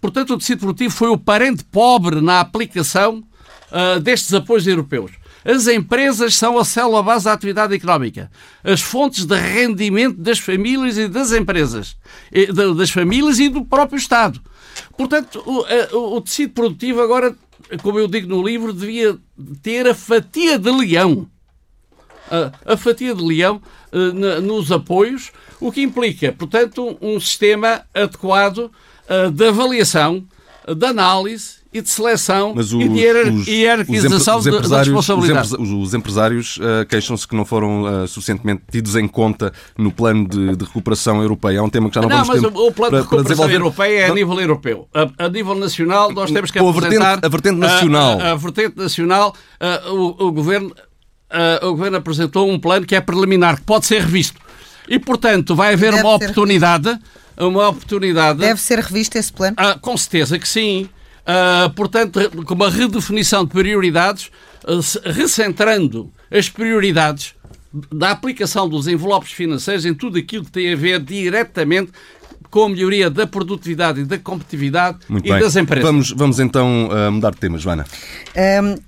Portanto, 0.00 0.34
o 0.34 0.38
tecido 0.38 0.60
produtivo 0.60 0.94
foi 0.94 1.08
o 1.08 1.18
parente 1.18 1.64
pobre 1.64 2.20
na 2.20 2.40
aplicação 2.40 3.24
uh, 3.70 3.98
destes 4.00 4.34
apoios 4.34 4.66
europeus. 4.66 5.12
As 5.46 5.68
empresas 5.68 6.34
são 6.34 6.58
a 6.58 6.64
célula 6.64 7.04
base 7.04 7.26
da 7.26 7.32
atividade 7.32 7.72
económica, 7.72 8.28
as 8.64 8.80
fontes 8.80 9.24
de 9.24 9.36
rendimento 9.36 10.16
das 10.16 10.40
famílias 10.40 10.98
e 10.98 11.06
das 11.06 11.30
empresas, 11.30 11.96
das 12.76 12.90
famílias 12.90 13.38
e 13.38 13.48
do 13.48 13.64
próprio 13.64 13.96
Estado. 13.96 14.40
Portanto, 14.96 15.40
o, 15.46 16.16
o 16.16 16.20
tecido 16.20 16.52
produtivo 16.52 17.00
agora, 17.00 17.32
como 17.80 17.96
eu 17.96 18.08
digo 18.08 18.28
no 18.28 18.44
livro, 18.44 18.72
devia 18.72 19.16
ter 19.62 19.86
a 19.86 19.94
fatia 19.94 20.58
de 20.58 20.70
leão. 20.72 21.28
A, 22.28 22.72
a 22.72 22.76
fatia 22.76 23.14
de 23.14 23.22
leão 23.22 23.62
uh, 23.92 24.40
nos 24.40 24.72
apoios, 24.72 25.30
o 25.60 25.70
que 25.70 25.80
implica, 25.80 26.32
portanto, 26.32 26.98
um 27.00 27.20
sistema 27.20 27.82
adequado 27.94 28.68
uh, 29.08 29.30
de 29.30 29.46
avaliação, 29.46 30.26
de 30.66 30.86
análise 30.86 31.58
e 31.76 31.82
de 31.82 31.90
seleção 31.90 32.54
Mas 32.54 32.72
os, 32.72 32.84
e 32.84 32.88
de 32.88 33.50
hierarquização 33.50 34.38
os, 34.38 34.46
os 34.46 34.70
da 34.70 34.78
responsabilidade. 34.78 35.54
Os, 35.58 35.70
os 35.70 35.94
empresários 35.94 36.56
uh, 36.56 36.86
queixam-se 36.88 37.28
que 37.28 37.36
não 37.36 37.44
foram 37.44 37.82
uh, 37.82 38.08
suficientemente 38.08 38.62
tidos 38.70 38.96
em 38.96 39.06
conta 39.06 39.52
no 39.76 39.92
plano 39.92 40.26
de, 40.26 40.56
de, 40.56 40.64
recuperação 40.64 41.20
europeia. 41.20 41.58
É 41.58 41.62
um 41.62 41.68
tema 41.68 41.88
que 41.88 41.94
já 41.94 42.02
não, 42.02 42.08
não 42.08 42.24
vamos 42.24 42.34
ter... 42.34 42.40
Não, 42.42 42.50
mas 42.50 42.60
o 42.60 42.72
plano 42.72 42.90
para, 42.90 43.02
de 43.02 43.08
recuperação 43.08 43.50
europeia 43.50 44.00
é 44.00 44.10
a 44.10 44.14
nível 44.14 44.40
europeu. 44.40 44.88
A, 44.94 45.26
a, 45.26 45.28
nível 45.28 45.54
nacional 45.54 46.12
nós 46.12 46.30
temos 46.30 46.50
que 46.50 46.58
apresentar... 46.58 46.84
A 46.86 46.88
vertente, 46.88 47.26
a 47.26 47.28
vertente 47.28 47.58
nacional. 47.58 48.20
A, 48.20 48.30
a, 48.32 48.34
vertente 48.34 48.76
nacional, 48.76 49.34
o, 49.90 50.26
o, 50.26 50.32
governo, 50.32 50.74
o 51.62 51.70
governo 51.70 51.98
apresentou 51.98 52.50
um 52.50 52.58
plano 52.58 52.86
que 52.86 52.94
é 52.94 53.00
preliminar, 53.00 53.56
que 53.56 53.62
pode 53.62 53.86
ser 53.86 54.00
revisto. 54.02 54.40
E, 54.88 54.98
portanto, 54.98 55.54
vai 55.54 55.74
haver 55.74 55.92
Deve 55.92 56.02
uma 56.02 56.14
oportunidade 56.14 56.98
uma 57.38 57.68
oportunidade. 57.68 58.38
Deve 58.38 58.58
ser 58.58 58.78
revisto 58.78 59.18
esse 59.18 59.30
plano? 59.30 59.56
Ah, 59.58 59.76
com 59.78 59.94
certeza 59.94 60.38
que 60.38 60.48
sim. 60.48 60.88
Uh, 61.26 61.68
portanto, 61.70 62.20
com 62.44 62.54
uma 62.54 62.70
redefinição 62.70 63.44
de 63.44 63.50
prioridades, 63.50 64.30
uh, 64.64 65.10
recentrando 65.10 66.12
as 66.30 66.48
prioridades 66.48 67.34
da 67.92 68.12
aplicação 68.12 68.68
dos 68.68 68.86
envelopes 68.86 69.32
financeiros 69.32 69.84
em 69.84 69.92
tudo 69.92 70.18
aquilo 70.18 70.44
que 70.44 70.52
tem 70.52 70.72
a 70.72 70.76
ver 70.76 71.00
diretamente 71.00 71.90
com 72.48 72.64
a 72.64 72.68
melhoria 72.68 73.10
da 73.10 73.26
produtividade 73.26 74.00
e 74.00 74.04
da 74.04 74.18
competitividade 74.18 74.98
Muito 75.08 75.26
e 75.26 75.30
bem. 75.30 75.40
das 75.40 75.56
empresas. 75.56 75.84
Vamos, 75.84 76.10
vamos 76.12 76.40
então 76.40 76.88
uh, 76.88 77.10
mudar 77.10 77.32
de 77.32 77.38
tema, 77.38 77.58
Joana. 77.58 77.84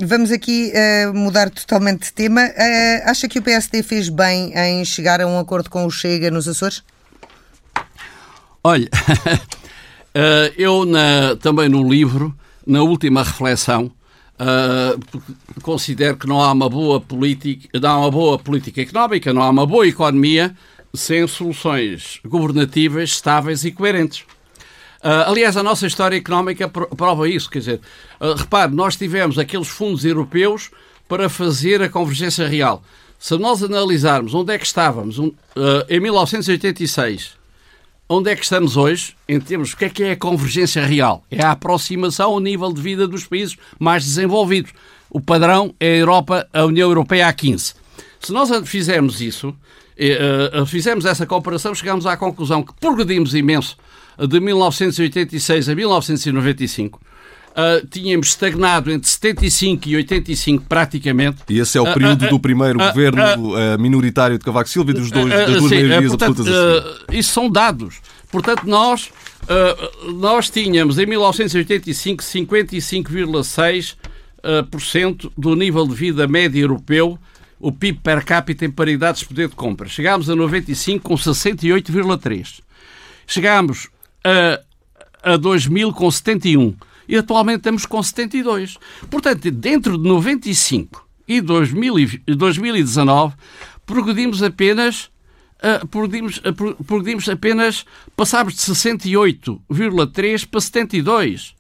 vamos 0.00 0.30
aqui 0.30 0.72
uh, 0.72 1.12
mudar 1.12 1.50
totalmente 1.50 2.04
de 2.04 2.12
tema. 2.12 2.42
Uh, 2.42 3.10
acha 3.10 3.28
que 3.28 3.38
o 3.38 3.42
PSD 3.42 3.82
fez 3.82 4.08
bem 4.08 4.52
em 4.56 4.84
chegar 4.84 5.20
a 5.20 5.26
um 5.26 5.38
acordo 5.38 5.68
com 5.68 5.84
o 5.84 5.90
Chega 5.90 6.30
nos 6.30 6.46
Açores? 6.46 6.82
Olha, 8.62 8.88
eh, 10.20 10.52
eu 10.58 10.84
na, 10.84 11.36
também 11.36 11.68
no 11.68 11.88
livro, 11.88 12.34
na 12.66 12.82
última 12.82 13.22
reflexão, 13.22 13.84
uh, 14.34 15.22
considero 15.62 16.16
que 16.16 16.26
não 16.26 16.42
há 16.42 16.50
uma 16.50 16.68
boa 16.68 17.00
política, 17.00 17.78
não 17.78 17.88
há 17.88 17.98
uma 18.00 18.10
boa 18.10 18.36
política 18.36 18.82
económica, 18.82 19.32
não 19.32 19.42
há 19.42 19.48
uma 19.48 19.64
boa 19.64 19.86
economia 19.86 20.56
sem 20.92 21.24
soluções 21.28 22.18
governativas 22.26 23.10
estáveis 23.10 23.64
e 23.64 23.70
coerentes. 23.70 24.22
Uh, 25.04 25.30
aliás, 25.30 25.56
a 25.56 25.62
nossa 25.62 25.86
história 25.86 26.16
económica 26.16 26.68
prova 26.68 27.28
isso. 27.28 27.48
Quer 27.48 27.60
dizer, 27.60 27.80
uh, 28.20 28.34
repare, 28.34 28.74
nós 28.74 28.96
tivemos 28.96 29.38
aqueles 29.38 29.68
fundos 29.68 30.04
europeus 30.04 30.68
para 31.06 31.28
fazer 31.28 31.80
a 31.80 31.88
convergência 31.88 32.48
real. 32.48 32.82
Se 33.20 33.38
nós 33.38 33.62
analisarmos 33.62 34.34
onde 34.34 34.52
é 34.52 34.58
que 34.58 34.66
estávamos 34.66 35.20
um, 35.20 35.28
uh, 35.28 35.86
em 35.88 36.00
1986 36.00 37.37
Onde 38.10 38.30
é 38.30 38.36
que 38.36 38.42
estamos 38.42 38.74
hoje 38.74 39.14
em 39.28 39.38
termos 39.38 39.74
o 39.74 39.76
que 39.76 39.84
é 39.84 39.88
que 39.90 40.02
é 40.02 40.12
a 40.12 40.16
convergência 40.16 40.82
real? 40.82 41.22
É 41.30 41.44
a 41.44 41.50
aproximação 41.50 42.30
ao 42.30 42.40
nível 42.40 42.72
de 42.72 42.80
vida 42.80 43.06
dos 43.06 43.26
países 43.26 43.58
mais 43.78 44.02
desenvolvidos. 44.02 44.72
O 45.10 45.20
padrão 45.20 45.74
é 45.78 45.88
a 45.88 45.96
Europa, 45.96 46.48
a 46.50 46.64
União 46.64 46.88
Europeia 46.88 47.28
há 47.28 47.32
15. 47.34 47.74
Se 48.18 48.32
nós 48.32 48.50
fizermos 48.66 49.20
isso, 49.20 49.50
uh, 49.50 50.64
fizermos 50.64 51.04
essa 51.04 51.26
comparação, 51.26 51.74
chegamos 51.74 52.06
à 52.06 52.16
conclusão 52.16 52.62
que 52.62 52.72
progredimos 52.80 53.34
imenso 53.34 53.76
de 54.18 54.40
1986 54.40 55.68
a 55.68 55.74
1995 55.74 56.98
uh, 57.58 57.86
tínhamos 57.88 58.28
estagnado 58.28 58.90
entre 58.90 59.08
75 59.08 59.88
e 59.88 59.96
85 59.96 60.64
praticamente. 60.68 61.38
E 61.48 61.58
esse 61.58 61.76
é 61.76 61.80
o 61.80 61.86
ah, 61.86 61.92
período 61.92 62.26
uh, 62.26 62.30
do 62.30 62.38
primeiro 62.38 62.78
governo 62.78 63.22
minoritário 63.78 64.38
de 64.38 64.44
Cavaco 64.44 64.68
Silva 64.68 64.92
e 64.92 64.94
dos 64.94 65.10
dois, 65.10 65.28
das 65.28 65.46
duas 65.46 65.68
sim, 65.68 65.82
maiorias 65.82 66.10
portanto, 66.10 66.42
absolutas 66.42 67.00
Isso 67.12 67.32
são 67.32 67.50
dados. 67.50 67.96
Portanto, 68.30 68.64
nós, 68.66 69.10
nós 70.14 70.50
tínhamos 70.50 70.98
em 70.98 71.06
1985 71.06 72.22
55,6 72.22 73.94
uh, 74.38 75.30
do 75.36 75.56
nível 75.56 75.86
de 75.86 75.94
vida 75.94 76.26
médio 76.28 76.60
europeu, 76.60 77.18
o 77.58 77.72
PIB 77.72 78.00
per 78.00 78.24
capita 78.24 78.64
em 78.64 78.70
paridade 78.70 79.18
de 79.20 79.24
poder 79.26 79.48
de 79.48 79.56
compra. 79.56 79.88
Chegámos 79.88 80.30
a 80.30 80.36
95 80.36 81.02
com 81.02 81.14
68,3. 81.14 82.60
Chegámos 83.26 83.88
a, 84.24 85.32
a 85.32 85.36
2000 85.36 85.92
com 85.92 86.10
71 86.10 86.74
e 87.08 87.16
atualmente 87.16 87.58
estamos 87.58 87.86
com 87.86 88.02
72. 88.02 88.76
Portanto, 89.10 89.50
dentro 89.50 89.96
de 89.96 90.08
95 90.08 91.08
e 91.26 91.40
2000, 91.40 92.20
2019, 92.26 93.34
progredimos 93.86 94.42
apenas 94.42 95.10
uh, 95.58 95.86
progredimos, 95.86 96.38
uh, 96.38 96.84
progredimos 96.84 97.28
apenas, 97.28 97.84
passámos 98.16 98.54
de 98.54 98.60
68,3 98.60 100.46
para 100.46 100.60
72. 100.60 101.54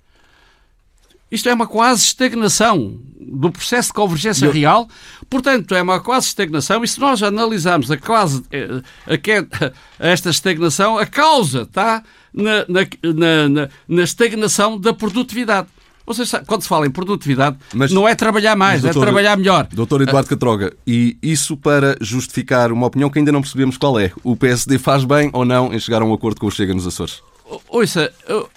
Isto 1.30 1.48
é 1.48 1.54
uma 1.54 1.66
quase 1.66 2.02
estagnação 2.02 2.98
do 3.20 3.50
processo 3.50 3.88
de 3.88 3.94
convergência 3.94 4.46
Eu... 4.46 4.52
real. 4.52 4.88
Portanto, 5.28 5.74
é 5.74 5.82
uma 5.82 6.00
quase 6.00 6.28
estagnação. 6.28 6.82
E 6.82 6.88
se 6.88 6.98
nós 6.98 7.22
analisarmos 7.22 7.90
a 7.90 7.96
quase 7.96 8.42
eh, 8.50 8.82
a, 9.06 10.06
a 10.06 10.08
esta 10.10 10.30
estagnação, 10.30 10.98
a 10.98 11.06
causa 11.06 11.62
está 11.62 12.02
na, 12.32 12.64
na, 12.68 13.48
na, 13.48 13.68
na 13.86 14.02
estagnação 14.02 14.78
da 14.78 14.94
produtividade. 14.94 15.68
Vocês 16.06 16.26
sabem, 16.26 16.46
quando 16.46 16.62
se 16.62 16.68
fala 16.68 16.86
em 16.86 16.90
produtividade, 16.90 17.58
mas, 17.74 17.92
não 17.92 18.08
é 18.08 18.14
trabalhar 18.14 18.56
mais, 18.56 18.80
doutor, 18.80 19.00
é 19.00 19.02
trabalhar 19.02 19.36
melhor. 19.36 19.68
Doutor 19.70 20.00
Eduardo 20.00 20.26
Catroga, 20.26 20.72
e 20.86 21.18
isso 21.22 21.54
para 21.54 21.98
justificar 22.00 22.72
uma 22.72 22.86
opinião 22.86 23.10
que 23.10 23.18
ainda 23.18 23.30
não 23.30 23.42
percebemos 23.42 23.76
qual 23.76 24.00
é. 24.00 24.10
O 24.24 24.34
PSD 24.34 24.78
faz 24.78 25.04
bem 25.04 25.28
ou 25.34 25.44
não 25.44 25.70
em 25.70 25.78
chegar 25.78 26.00
a 26.00 26.06
um 26.06 26.14
acordo 26.14 26.40
com 26.40 26.46
o 26.46 26.50
Chega 26.50 26.72
nos 26.72 26.86
Açores? 26.86 27.22
Ouça, 27.68 28.12
eu, 28.26 28.48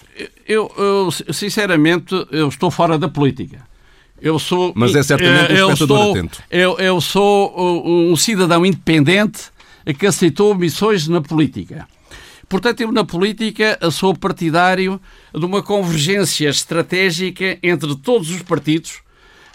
eu, 0.46 0.72
eu 0.76 1.10
sinceramente 1.32 2.14
eu 2.30 2.48
estou 2.48 2.70
fora 2.70 2.98
da 2.98 3.08
política. 3.08 3.66
Eu 4.20 4.38
sou. 4.38 4.72
Mas 4.76 4.94
é 4.94 5.02
certamente 5.02 5.52
um 5.52 5.56
eu 5.56 5.72
espectador 5.72 6.10
atento. 6.10 6.42
Eu, 6.50 6.78
eu 6.78 7.00
sou 7.00 7.54
um 7.84 8.14
cidadão 8.16 8.64
independente 8.64 9.50
que 9.98 10.06
aceitou 10.06 10.54
missões 10.54 11.08
na 11.08 11.20
política. 11.20 11.88
Portanto, 12.48 12.82
eu 12.82 12.92
na 12.92 13.04
política 13.04 13.78
sou 13.90 14.14
partidário 14.14 15.00
de 15.34 15.44
uma 15.44 15.62
convergência 15.62 16.48
estratégica 16.48 17.58
entre 17.62 17.96
todos 17.96 18.30
os 18.30 18.42
partidos 18.42 19.00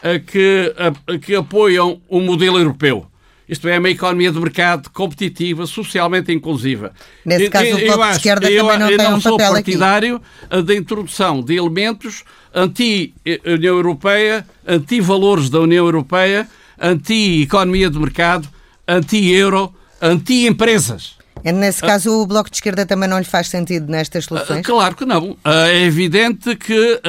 eh, 0.02 0.20
que, 0.20 0.74
eh, 0.76 1.18
que 1.20 1.36
apoiam 1.36 2.02
o 2.10 2.20
modelo 2.20 2.58
europeu. 2.58 3.08
Isto 3.48 3.70
é, 3.70 3.80
uma 3.80 3.90
economia 3.90 4.32
de 4.32 4.40
mercado 4.40 4.90
competitiva, 4.90 5.66
socialmente 5.66 6.32
inclusiva. 6.34 6.92
Nesse 7.26 7.50
caso, 7.50 7.78
o 7.78 7.80
Bloco 7.80 8.04
de 8.04 8.18
Esquerda 8.18 8.52
eu, 8.52 8.66
também 8.66 8.80
não 8.80 8.90
eu 8.90 8.98
tem 8.98 9.10
não 9.10 9.18
um 9.18 9.22
sou 9.22 9.38
papel 9.38 9.54
partidário 9.54 10.22
aqui. 10.50 10.64
da 10.64 10.76
introdução 10.76 11.42
de 11.42 11.56
elementos 11.56 12.24
anti-União 12.54 13.76
Europeia, 13.76 14.46
anti-valores 14.68 15.50
da 15.50 15.62
União 15.62 15.86
Europeia, 15.86 16.48
anti-economia 16.80 17.90
de 17.90 18.00
mercado, 18.00 18.50
anti-euro, 18.88 19.74
anti-empresas. 20.02 21.16
É, 21.44 21.52
nesse 21.52 21.84
ah. 21.86 21.88
caso, 21.88 22.12
o 22.12 22.26
Bloco 22.26 22.50
de 22.50 22.58
Esquerda 22.58 22.86
também 22.86 23.08
não 23.08 23.20
lhe 23.20 23.26
faz 23.26 23.48
sentido 23.48 23.90
nestas 23.90 24.26
ah, 24.26 24.28
soluções? 24.28 24.66
Claro 24.66 24.96
que 24.96 25.06
não. 25.06 25.38
Ah, 25.44 25.70
é 25.70 25.84
evidente 25.84 26.56
que 26.56 27.00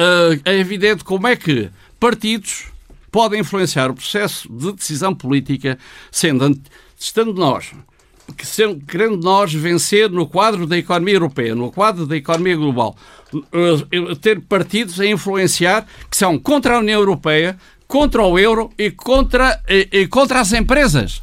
é 0.45 0.57
evidente 0.57 1.03
como 1.03 1.27
é 1.27 1.35
que 1.35 1.69
partidos 1.99 2.65
podem 3.11 3.41
influenciar 3.41 3.89
o 3.89 3.93
processo 3.93 4.51
de 4.51 4.73
decisão 4.73 5.13
política, 5.13 5.77
sendo 6.11 6.59
estando 6.97 7.33
nós 7.33 7.71
que 8.33 8.45
sendo, 8.45 8.79
querendo 8.85 9.17
nós 9.17 9.53
vencer 9.53 10.09
no 10.09 10.27
quadro 10.27 10.65
da 10.65 10.77
economia 10.77 11.15
europeia, 11.15 11.55
no 11.55 11.71
quadro 11.71 12.05
da 12.05 12.15
economia 12.15 12.55
global, 12.55 12.95
ter 14.21 14.39
partidos 14.41 14.99
a 14.99 15.05
influenciar 15.05 15.85
que 16.09 16.17
são 16.17 16.37
contra 16.37 16.75
a 16.75 16.79
União 16.79 16.99
Europeia, 16.99 17.57
contra 17.87 18.23
o 18.23 18.37
euro 18.37 18.71
e 18.77 18.91
contra, 18.91 19.61
e, 19.67 19.87
e 19.91 20.07
contra 20.07 20.39
as 20.39 20.53
empresas. 20.53 21.21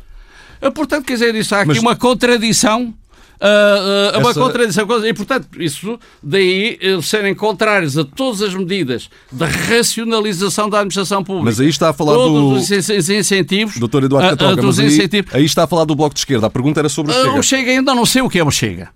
Portanto, 0.74 1.04
quer 1.04 1.14
dizer, 1.14 1.34
isso 1.34 1.54
há 1.54 1.60
aqui 1.60 1.68
Mas... 1.68 1.78
uma 1.78 1.94
contradição 1.94 2.94
Uh, 3.36 4.16
uh, 4.16 4.20
uma 4.20 4.30
Essa... 4.30 4.40
contradição. 4.40 4.86
E, 5.04 5.12
portanto, 5.12 5.48
isso 5.58 5.98
daí 6.22 6.78
uh, 6.82 7.02
serem 7.02 7.34
contrários 7.34 7.98
a 7.98 8.04
todas 8.04 8.40
as 8.40 8.54
medidas 8.54 9.10
da 9.30 9.46
racionalização 9.46 10.70
da 10.70 10.78
administração 10.78 11.22
pública. 11.22 11.44
Mas 11.44 11.60
aí 11.60 11.68
está 11.68 11.90
a 11.90 11.92
falar 11.92 12.14
todos 12.14 12.68
do... 12.68 12.94
os 12.96 13.10
incentivos. 13.10 13.78
Doutor 13.78 14.04
Eduardo 14.04 14.28
ah, 14.28 14.30
Catroga, 14.30 14.62
mas 14.62 14.78
aí, 14.78 14.86
incentivos... 14.86 15.34
aí 15.34 15.44
está 15.44 15.64
a 15.64 15.66
falar 15.66 15.84
do 15.84 15.94
Bloco 15.94 16.14
de 16.14 16.20
Esquerda. 16.20 16.46
A 16.46 16.50
pergunta 16.50 16.80
era 16.80 16.88
sobre 16.88 17.12
o 17.12 17.14
Chega. 17.14 17.38
o 17.38 17.42
Chega 17.42 17.70
ainda 17.70 17.94
não 17.94 18.06
sei 18.06 18.22
o 18.22 18.28
que 18.28 18.38
é 18.38 18.44
o 18.44 18.50
Chega. 18.50 18.88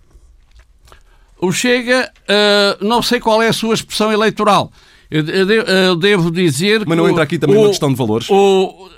O 1.38 1.52
Chega, 1.52 2.10
não 2.80 3.02
sei 3.02 3.18
qual 3.18 3.42
é 3.42 3.48
a 3.48 3.52
sua 3.52 3.74
expressão 3.74 4.12
eleitoral. 4.12 4.70
Eu, 5.10 5.26
eu, 5.26 5.48
eu 5.48 5.96
devo 5.96 6.30
dizer 6.30 6.84
Mas 6.86 6.96
não 6.96 7.08
entra 7.08 7.24
aqui 7.24 7.38
também 7.38 7.56
o, 7.56 7.62
uma 7.62 7.68
questão 7.68 7.90
de 7.90 7.96
valores? 7.96 8.28
O, 8.30 8.88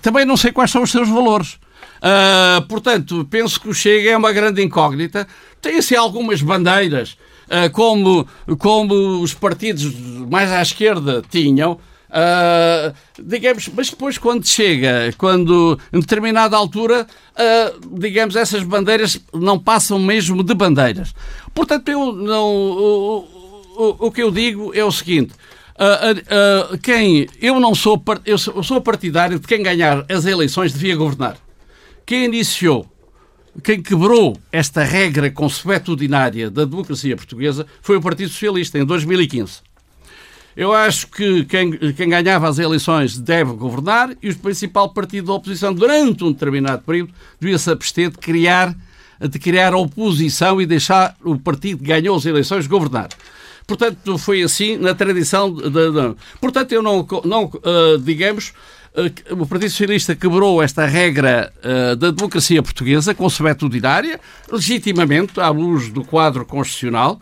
também 0.00 0.24
não 0.24 0.36
sei 0.36 0.52
quais 0.52 0.70
são 0.70 0.82
os 0.82 0.90
seus 0.90 1.08
valores. 1.08 1.58
Uh, 2.04 2.60
portanto, 2.68 3.26
penso 3.30 3.58
que 3.58 3.68
o 3.68 3.72
Chega 3.72 4.10
é 4.10 4.16
uma 4.16 4.30
grande 4.30 4.62
incógnita. 4.62 5.26
Tem-se 5.62 5.94
assim, 5.94 5.96
algumas 5.96 6.42
bandeiras, 6.42 7.16
uh, 7.46 7.70
como, 7.72 8.28
como 8.58 9.22
os 9.22 9.32
partidos 9.32 9.90
mais 10.30 10.52
à 10.52 10.60
esquerda 10.60 11.22
tinham. 11.30 11.80
Uh, 12.10 12.94
digamos, 13.20 13.68
mas 13.74 13.90
depois 13.90 14.18
quando 14.18 14.46
chega, 14.46 15.12
quando 15.18 15.76
em 15.92 15.98
determinada 15.98 16.56
altura, 16.56 17.06
uh, 17.32 17.98
digamos, 17.98 18.36
essas 18.36 18.62
bandeiras 18.62 19.18
não 19.32 19.58
passam 19.58 19.98
mesmo 19.98 20.44
de 20.44 20.54
bandeiras. 20.54 21.12
Portanto, 21.52 21.88
eu 21.88 22.12
não, 22.12 22.46
o, 22.54 23.18
o, 23.76 24.06
o 24.06 24.12
que 24.12 24.22
eu 24.22 24.30
digo 24.30 24.72
é 24.74 24.84
o 24.84 24.92
seguinte: 24.92 25.32
uh, 25.74 26.78
quem 26.78 27.26
eu 27.40 27.58
não 27.58 27.74
sou, 27.74 28.00
eu 28.24 28.38
sou 28.38 28.80
partidário 28.80 29.40
de 29.40 29.46
quem 29.48 29.62
ganhar 29.62 30.04
as 30.08 30.24
eleições 30.24 30.72
devia 30.72 30.94
governar. 30.94 31.43
Quem 32.06 32.26
iniciou, 32.26 32.86
quem 33.62 33.82
quebrou 33.82 34.36
esta 34.52 34.84
regra 34.84 35.30
consuetudinária 35.30 36.50
da 36.50 36.66
democracia 36.66 37.16
portuguesa 37.16 37.66
foi 37.80 37.96
o 37.96 38.00
Partido 38.02 38.28
Socialista, 38.28 38.78
em 38.78 38.84
2015. 38.84 39.62
Eu 40.54 40.72
acho 40.72 41.06
que 41.08 41.44
quem, 41.46 41.70
quem, 41.94 42.10
ganhava 42.10 42.46
as 42.46 42.58
eleições 42.58 43.18
deve 43.18 43.54
governar 43.54 44.14
e 44.22 44.28
o 44.28 44.36
principal 44.36 44.90
partido 44.90 45.28
da 45.28 45.32
oposição, 45.32 45.72
durante 45.72 46.22
um 46.22 46.30
determinado 46.30 46.82
período, 46.82 47.12
devia 47.40 47.58
se 47.58 47.70
abster 47.70 48.10
de 48.10 48.18
criar, 48.18 48.76
de 49.18 49.38
criar 49.38 49.74
oposição 49.74 50.60
e 50.60 50.66
deixar 50.66 51.16
o 51.24 51.38
partido 51.38 51.78
que 51.78 51.84
ganhou 51.84 52.16
as 52.16 52.26
eleições 52.26 52.66
governar. 52.66 53.08
Portanto, 53.66 54.18
foi 54.18 54.42
assim 54.42 54.76
na 54.76 54.94
tradição. 54.94 55.52
De, 55.52 55.70
de, 55.70 56.14
portanto, 56.38 56.70
eu 56.72 56.82
não, 56.82 57.06
não 57.24 57.44
uh, 57.44 57.98
digamos, 57.98 58.52
o 59.32 59.44
Partido 59.44 59.70
Socialista 59.70 60.14
quebrou 60.14 60.62
esta 60.62 60.86
regra 60.86 61.52
uh, 61.64 61.96
da 61.96 62.12
democracia 62.12 62.62
portuguesa, 62.62 63.12
consuetudinária, 63.12 64.20
legitimamente, 64.50 65.40
à 65.40 65.48
luz 65.48 65.90
do 65.90 66.04
quadro 66.04 66.46
constitucional, 66.46 67.20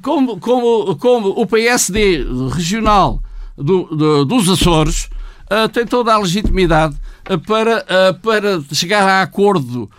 como, 0.00 0.38
como, 0.38 0.96
como 0.96 1.28
o 1.30 1.46
PSD 1.46 2.24
regional 2.52 3.20
do, 3.56 3.84
do, 3.84 4.24
dos 4.24 4.48
Açores 4.48 5.08
tem 5.72 5.86
toda 5.86 6.12
a 6.12 6.18
legitimidade 6.18 6.94
para, 7.46 7.82
para 8.22 8.60
chegar 8.70 9.08
a 9.08 9.22
acordo 9.22 9.90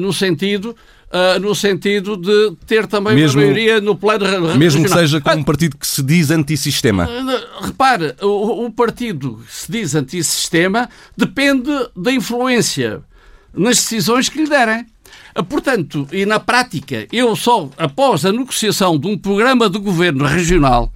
no 0.00 0.14
sentido 0.14 0.74
uh, 1.14 1.38
no 1.38 1.54
sentido 1.54 2.16
de 2.16 2.56
ter 2.66 2.86
também 2.86 3.14
mesmo, 3.14 3.40
uma 3.40 3.46
maioria 3.46 3.80
no 3.80 3.94
plano 3.94 4.24
regional. 4.24 4.56
Mesmo 4.56 4.82
que 4.82 4.90
seja 4.90 5.20
com 5.20 5.30
um 5.30 5.44
partido 5.44 5.76
que 5.76 5.86
se 5.86 6.02
diz 6.02 6.30
antissistema. 6.30 7.08
Uh, 7.08 7.64
repare, 7.64 8.14
o, 8.20 8.66
o 8.66 8.70
partido 8.72 9.40
que 9.46 9.54
se 9.54 9.70
diz 9.70 9.94
antissistema 9.94 10.88
depende 11.16 11.70
da 11.96 12.10
influência 12.10 13.00
nas 13.52 13.76
decisões 13.76 14.28
que 14.28 14.38
lhe 14.38 14.48
derem. 14.48 14.86
Ah, 15.34 15.42
portanto, 15.42 16.08
e 16.12 16.26
na 16.26 16.40
prática, 16.40 17.06
eu 17.12 17.34
só 17.36 17.68
após 17.76 18.24
a 18.24 18.32
negociação 18.32 18.98
de 18.98 19.06
um 19.06 19.16
programa 19.16 19.70
de 19.70 19.78
governo 19.78 20.24
regional 20.24 20.92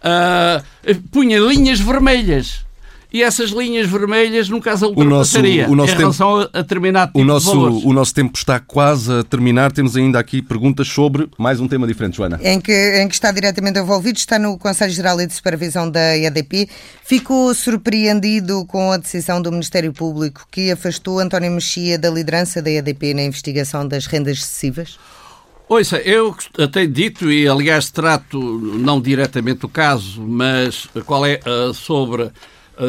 uh, 0.00 1.00
punha 1.10 1.38
linhas 1.38 1.80
vermelhas 1.80 2.64
e 3.12 3.22
essas 3.22 3.50
linhas 3.50 3.88
vermelhas 3.88 4.48
no 4.48 4.60
caso 4.60 4.86
ultrapassaria 4.86 5.68
o 5.68 5.74
nosso, 5.74 5.74
o 5.74 5.76
nosso 5.76 5.92
em 5.92 5.96
relação 5.96 6.40
tempo, 6.40 6.50
a 6.52 6.62
determinado 6.62 7.12
tipo 7.12 7.20
o 7.20 7.24
nosso, 7.24 7.50
de 7.50 7.56
valores. 7.56 7.84
O 7.84 7.92
nosso 7.92 8.14
tempo 8.14 8.36
está 8.36 8.60
quase 8.60 9.12
a 9.12 9.24
terminar. 9.24 9.72
Temos 9.72 9.96
ainda 9.96 10.18
aqui 10.18 10.40
perguntas 10.40 10.88
sobre 10.88 11.28
mais 11.36 11.60
um 11.60 11.66
tema 11.66 11.86
diferente, 11.86 12.16
Joana. 12.16 12.38
Em 12.42 12.60
que, 12.60 12.72
em 12.72 13.08
que 13.08 13.14
está 13.14 13.32
diretamente 13.32 13.78
envolvido, 13.78 14.18
está 14.18 14.38
no 14.38 14.56
Conselho 14.58 14.92
Geral 14.92 15.16
de 15.16 15.32
Supervisão 15.32 15.90
da 15.90 16.16
EDP. 16.16 16.68
Ficou 17.04 17.52
surpreendido 17.54 18.64
com 18.66 18.92
a 18.92 18.96
decisão 18.96 19.42
do 19.42 19.50
Ministério 19.50 19.92
Público 19.92 20.46
que 20.50 20.70
afastou 20.70 21.18
António 21.18 21.50
Mexia 21.50 21.98
da 21.98 22.10
liderança 22.10 22.62
da 22.62 22.70
EDP 22.70 23.14
na 23.14 23.22
investigação 23.22 23.86
das 23.86 24.06
rendas 24.06 24.38
excessivas? 24.38 24.98
Ouça, 25.68 25.98
eu 25.98 26.34
tenho 26.72 26.88
dito, 26.88 27.30
e 27.30 27.46
aliás 27.46 27.90
trato 27.90 28.40
não 28.40 29.00
diretamente 29.00 29.64
o 29.64 29.68
caso, 29.68 30.20
mas 30.20 30.88
qual 31.06 31.24
é 31.24 31.38
uh, 31.46 31.72
sobre 31.72 32.28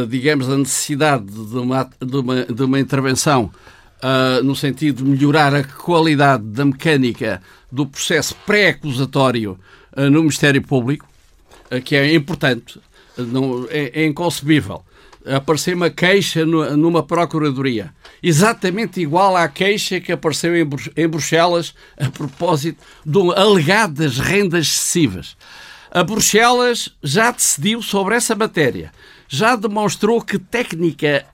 digamos, 0.08 0.50
a 0.50 0.58
necessidade 0.58 1.26
de 1.26 1.58
uma, 1.58 1.90
de 2.00 2.18
uma, 2.18 2.46
de 2.46 2.64
uma 2.64 2.80
intervenção 2.80 3.52
uh, 4.02 4.44
no 4.44 4.56
sentido 4.56 5.04
de 5.04 5.10
melhorar 5.10 5.54
a 5.54 5.64
qualidade 5.64 6.44
da 6.44 6.66
mecânica 6.66 7.42
do 7.72 7.86
processo 7.86 8.36
pré-acusatório 8.46 9.58
uh, 9.96 10.10
no 10.10 10.20
Ministério 10.20 10.62
Público, 10.62 11.08
uh, 11.72 11.82
que 11.82 11.96
é 11.96 12.14
importante, 12.14 12.80
não, 13.18 13.68
é, 13.70 14.02
é, 14.02 14.06
inconcebível 14.06 14.84
apareceu 15.24 15.76
uma 15.76 15.92
queixa 15.92 16.44
numa 16.46 17.04
procuradoria, 17.04 17.94
exatamente 18.24 19.00
igual 19.00 19.38
à 19.38 19.48
queixa 19.48 20.00
que 20.00 20.12
apareceu 20.12 20.54
em 20.56 21.08
Bruxelas 21.08 21.76
a 21.96 22.10
propósito 22.10 22.84
de 23.06 23.20
alegadas 23.36 24.18
rendas 24.18 24.66
excessivas. 24.66 25.38
A 25.92 26.04
Bruxelas 26.04 26.90
já 27.04 27.30
decidiu 27.30 27.84
sobre 27.84 28.16
essa 28.16 28.34
matéria, 28.34 28.92
já 29.32 29.56
demonstrou 29.56 30.22
que 30.22 30.38
técnica 30.38 31.26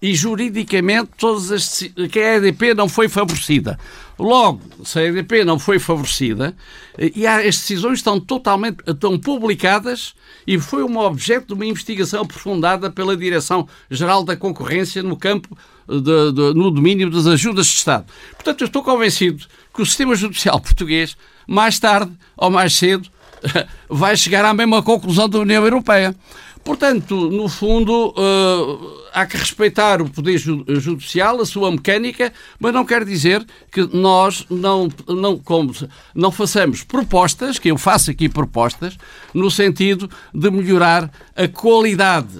e 0.00 0.14
juridicamente 0.14 1.10
todas 1.18 1.50
as, 1.50 1.82
que 2.10 2.18
a 2.20 2.36
EDP 2.36 2.74
não 2.74 2.88
foi 2.88 3.08
favorecida. 3.08 3.76
Logo, 4.16 4.60
se 4.84 5.00
a 5.00 5.04
EDP 5.04 5.44
não 5.44 5.58
foi 5.58 5.80
favorecida, 5.80 6.56
e 6.96 7.26
as 7.26 7.56
decisões 7.56 7.98
estão 7.98 8.20
totalmente 8.20 8.78
estão 8.86 9.18
publicadas 9.18 10.14
e 10.46 10.60
foi 10.60 10.84
um 10.84 10.96
objeto 10.98 11.48
de 11.48 11.54
uma 11.54 11.66
investigação 11.66 12.22
aprofundada 12.22 12.88
pela 12.88 13.16
Direção-Geral 13.16 14.22
da 14.22 14.36
Concorrência 14.36 15.02
no 15.02 15.16
campo, 15.16 15.58
de, 15.88 16.32
de, 16.32 16.54
no 16.54 16.70
domínio 16.70 17.10
das 17.10 17.26
ajudas 17.26 17.66
de 17.66 17.72
Estado. 17.72 18.06
Portanto, 18.34 18.60
eu 18.60 18.66
estou 18.66 18.84
convencido 18.84 19.44
que 19.74 19.82
o 19.82 19.86
sistema 19.86 20.14
judicial 20.14 20.60
português, 20.60 21.16
mais 21.48 21.80
tarde 21.80 22.12
ou 22.36 22.48
mais 22.48 22.76
cedo, 22.76 23.10
vai 23.88 24.16
chegar 24.16 24.44
à 24.44 24.54
mesma 24.54 24.82
conclusão 24.82 25.28
da 25.28 25.38
União 25.38 25.64
Europeia. 25.64 26.14
Portanto, 26.62 27.30
no 27.30 27.48
fundo, 27.48 28.10
uh, 28.10 29.04
há 29.12 29.24
que 29.26 29.36
respeitar 29.36 30.02
o 30.02 30.08
Poder 30.08 30.38
Judicial, 30.38 31.40
a 31.40 31.46
sua 31.46 31.70
mecânica, 31.70 32.32
mas 32.58 32.72
não 32.72 32.84
quer 32.84 33.04
dizer 33.04 33.44
que 33.72 33.88
nós 33.96 34.44
não, 34.50 34.88
não, 35.08 35.38
como, 35.38 35.74
não 36.14 36.30
façamos 36.30 36.82
propostas, 36.82 37.58
que 37.58 37.70
eu 37.70 37.78
faço 37.78 38.10
aqui 38.10 38.28
propostas, 38.28 38.96
no 39.32 39.50
sentido 39.50 40.08
de 40.34 40.50
melhorar 40.50 41.10
a 41.34 41.48
qualidade 41.48 42.38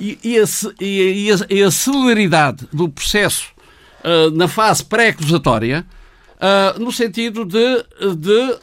e, 0.00 0.18
e, 0.22 0.38
a, 0.38 0.44
e, 0.80 1.30
a, 1.32 1.54
e 1.54 1.62
a, 1.62 1.70
celeridade 1.70 2.68
do 2.72 2.88
processo 2.88 3.48
uh, 4.04 4.30
na 4.30 4.46
fase 4.46 4.84
pré-acusatória, 4.84 5.84
uh, 6.36 6.78
no 6.78 6.92
sentido 6.92 7.44
de, 7.44 7.84
de 8.16 8.58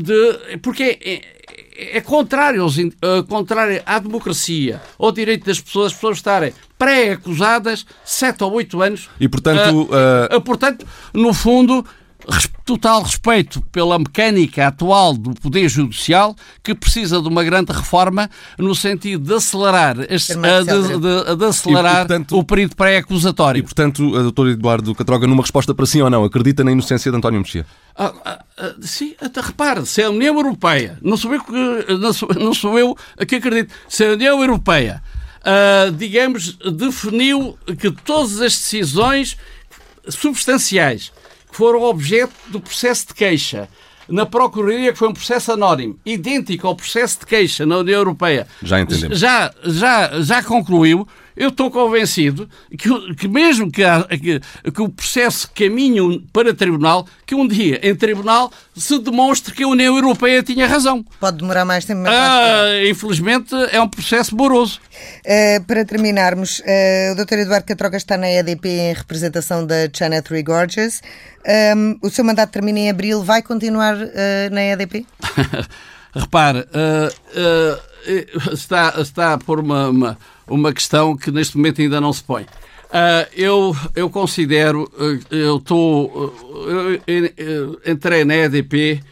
de. 0.00 0.58
Porque 0.58 0.98
é, 1.00 1.63
é 1.74 2.00
contrário, 2.00 2.62
aos, 2.62 2.78
uh, 2.78 2.92
contrário 3.28 3.82
à 3.84 3.98
democracia, 3.98 4.80
ao 4.98 5.10
direito 5.10 5.46
das 5.46 5.60
pessoas, 5.60 5.86
as 5.86 5.94
pessoas 5.94 6.16
estarem 6.18 6.52
pré-acusadas 6.78 7.84
sete 8.04 8.44
ou 8.44 8.52
oito 8.52 8.80
anos. 8.80 9.08
E 9.18 9.28
portanto. 9.28 9.82
Uh, 9.82 10.36
uh... 10.36 10.40
portanto, 10.40 10.86
no 11.12 11.34
fundo, 11.34 11.84
total 12.64 13.02
respeito 13.02 13.60
pela 13.72 13.98
mecânica 13.98 14.68
atual 14.68 15.14
do 15.14 15.34
Poder 15.34 15.68
Judicial, 15.68 16.34
que 16.62 16.74
precisa 16.74 17.20
de 17.20 17.28
uma 17.28 17.44
grande 17.44 17.72
reforma 17.72 18.30
no 18.58 18.74
sentido 18.74 19.24
de 19.24 19.34
acelerar, 19.34 19.96
de, 19.96 20.06
de, 20.06 21.36
de 21.36 21.44
acelerar 21.44 22.04
e, 22.04 22.08
portanto, 22.08 22.38
o 22.38 22.44
período 22.44 22.76
pré-acusatório. 22.76 23.58
E, 23.58 23.62
portanto, 23.62 24.16
a 24.16 24.22
doutora 24.22 24.52
Eduardo 24.52 24.94
Catroga, 24.94 25.26
numa 25.26 25.42
resposta 25.42 25.74
para 25.74 25.86
sim 25.86 26.00
ou 26.00 26.08
não, 26.08 26.24
acredita 26.24 26.64
na 26.64 26.72
inocência 26.72 27.10
de 27.10 27.16
António 27.16 27.40
Mexia? 27.40 27.66
Ah, 27.96 28.43
ah, 28.56 28.74
sim, 28.80 29.14
até 29.20 29.40
repare, 29.40 29.84
se 29.84 30.02
a 30.02 30.10
União 30.10 30.34
Europeia, 30.36 30.98
não 31.02 31.16
sou 31.16 31.34
eu 31.34 31.42
que, 31.42 31.52
não 31.98 32.12
sou, 32.12 32.28
não 32.34 32.54
sou 32.54 32.78
eu 32.78 32.96
que 33.26 33.36
acredito, 33.36 33.74
se 33.88 34.04
a 34.04 34.12
União 34.12 34.40
Europeia, 34.40 35.02
ah, 35.44 35.90
digamos, 35.92 36.52
definiu 36.54 37.58
que 37.78 37.90
todas 37.90 38.40
as 38.40 38.52
decisões 38.52 39.36
substanciais 40.08 41.12
que 41.50 41.56
foram 41.56 41.82
objeto 41.82 42.34
do 42.48 42.60
processo 42.60 43.08
de 43.08 43.14
queixa 43.14 43.68
na 44.08 44.26
Procuradoria, 44.26 44.92
que 44.92 44.98
foi 44.98 45.08
um 45.08 45.14
processo 45.14 45.52
anónimo, 45.52 45.98
idêntico 46.04 46.66
ao 46.66 46.76
processo 46.76 47.20
de 47.20 47.26
queixa 47.26 47.64
na 47.64 47.78
União 47.78 47.98
Europeia, 47.98 48.46
já 48.62 48.80
entendemos. 48.80 49.18
Já, 49.18 49.52
já, 49.64 50.20
já 50.20 50.42
concluiu. 50.42 51.08
Eu 51.36 51.48
estou 51.48 51.70
convencido 51.70 52.48
que, 52.78 53.14
que 53.14 53.26
mesmo 53.26 53.70
que, 53.70 53.82
que, 54.20 54.70
que, 54.70 54.82
o 54.82 54.88
processo 54.88 55.50
caminhe 55.52 56.20
para 56.32 56.54
tribunal, 56.54 57.06
que 57.26 57.34
um 57.34 57.46
dia 57.46 57.80
em 57.82 57.94
tribunal 57.94 58.52
se 58.76 58.98
demonstre 58.98 59.52
que 59.52 59.64
a 59.64 59.68
União 59.68 59.96
Europeia 59.96 60.42
tinha 60.42 60.66
razão. 60.66 61.04
Pode 61.18 61.38
demorar 61.38 61.64
mais 61.64 61.84
tempo. 61.84 62.02
Ah, 62.06 62.66
infelizmente 62.88 63.54
é 63.72 63.80
um 63.80 63.88
processo 63.88 64.36
moroso. 64.36 64.80
Uh, 65.24 65.62
para 65.64 65.84
terminarmos, 65.84 66.60
uh, 66.60 67.12
o 67.12 67.24
Dr. 67.24 67.38
Eduardo 67.40 67.66
Catroga 67.66 67.96
está 67.96 68.16
na 68.16 68.30
EDP 68.30 68.68
em 68.68 68.94
representação 68.94 69.66
da 69.66 69.88
China 69.92 70.22
Three 70.22 70.42
Gorges. 70.42 71.02
Um, 71.76 71.98
o 72.00 72.10
seu 72.10 72.24
mandato 72.24 72.50
termina 72.50 72.78
em 72.78 72.90
abril, 72.90 73.22
vai 73.22 73.42
continuar 73.42 73.96
uh, 73.96 74.50
na 74.50 74.62
EDP? 74.62 75.04
Repare, 76.14 76.60
uh, 76.60 77.93
uh, 78.06 78.54
está, 78.54 78.94
está 78.98 79.38
por 79.38 79.60
uma, 79.60 79.88
uma, 79.88 80.18
uma, 80.46 80.72
questão 80.72 81.16
que 81.16 81.30
neste 81.30 81.56
momento 81.56 81.80
ainda 81.80 82.00
não 82.00 82.12
se 82.12 82.22
põe. 82.22 82.46
eu, 83.36 83.76
eu 83.94 84.08
considero, 84.08 84.90
eu 85.30 85.56
estou, 85.56 86.32
eu 87.06 87.80
entrei 87.86 88.24
na 88.24 88.36
EDP 88.36 89.02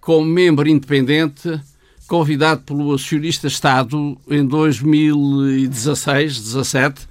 como 0.00 0.26
membro 0.26 0.68
independente, 0.68 1.60
convidado 2.06 2.62
pelo 2.62 2.94
acionista 2.94 3.46
Estado 3.48 4.16
em 4.28 4.46
2016, 4.46 6.40
17, 6.40 7.08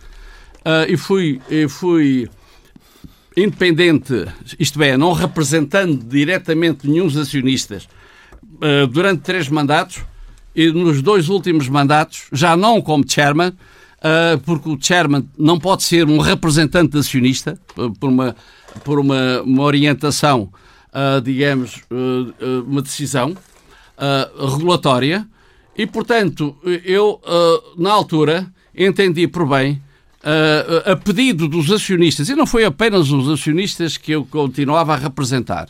e 0.87 0.95
fui, 0.95 1.41
e 1.49 1.67
fui 1.67 2.29
independente, 3.35 4.25
isto 4.59 4.81
é, 4.81 4.97
não 4.97 5.13
representando 5.13 6.03
diretamente 6.03 6.87
nenhum 6.87 7.07
dos 7.07 7.17
acionistas, 7.17 7.87
eh, 8.61 8.85
durante 8.87 9.21
três 9.21 9.49
mandatos 9.49 10.03
e 10.55 10.71
nos 10.71 11.01
dois 11.01 11.29
últimos 11.29 11.67
mandatos, 11.69 12.27
já 12.31 12.57
não 12.57 12.81
como 12.81 13.03
chairman, 13.07 13.53
eh, 14.03 14.39
porque 14.45 14.69
o 14.69 14.77
chairman 14.79 15.27
não 15.37 15.59
pode 15.59 15.83
ser 15.83 16.07
um 16.07 16.17
representante 16.19 16.97
acionista 16.97 17.59
por 17.99 18.09
uma, 18.09 18.35
por 18.83 18.99
uma, 18.99 19.41
uma 19.41 19.63
orientação, 19.63 20.51
eh, 20.93 21.21
digamos, 21.21 21.81
uma 22.67 22.81
decisão 22.81 23.35
regulatória. 24.57 25.27
E, 25.77 25.85
portanto, 25.85 26.55
eu, 26.83 27.21
na 27.77 27.91
altura, 27.91 28.51
entendi 28.75 29.27
por 29.27 29.47
bem 29.47 29.81
a 30.85 30.95
pedido 30.95 31.47
dos 31.47 31.71
acionistas, 31.71 32.29
e 32.29 32.35
não 32.35 32.45
foi 32.45 32.65
apenas 32.65 33.11
os 33.11 33.29
acionistas 33.29 33.97
que 33.97 34.11
eu 34.11 34.25
continuava 34.25 34.93
a 34.93 34.97
representar, 34.97 35.67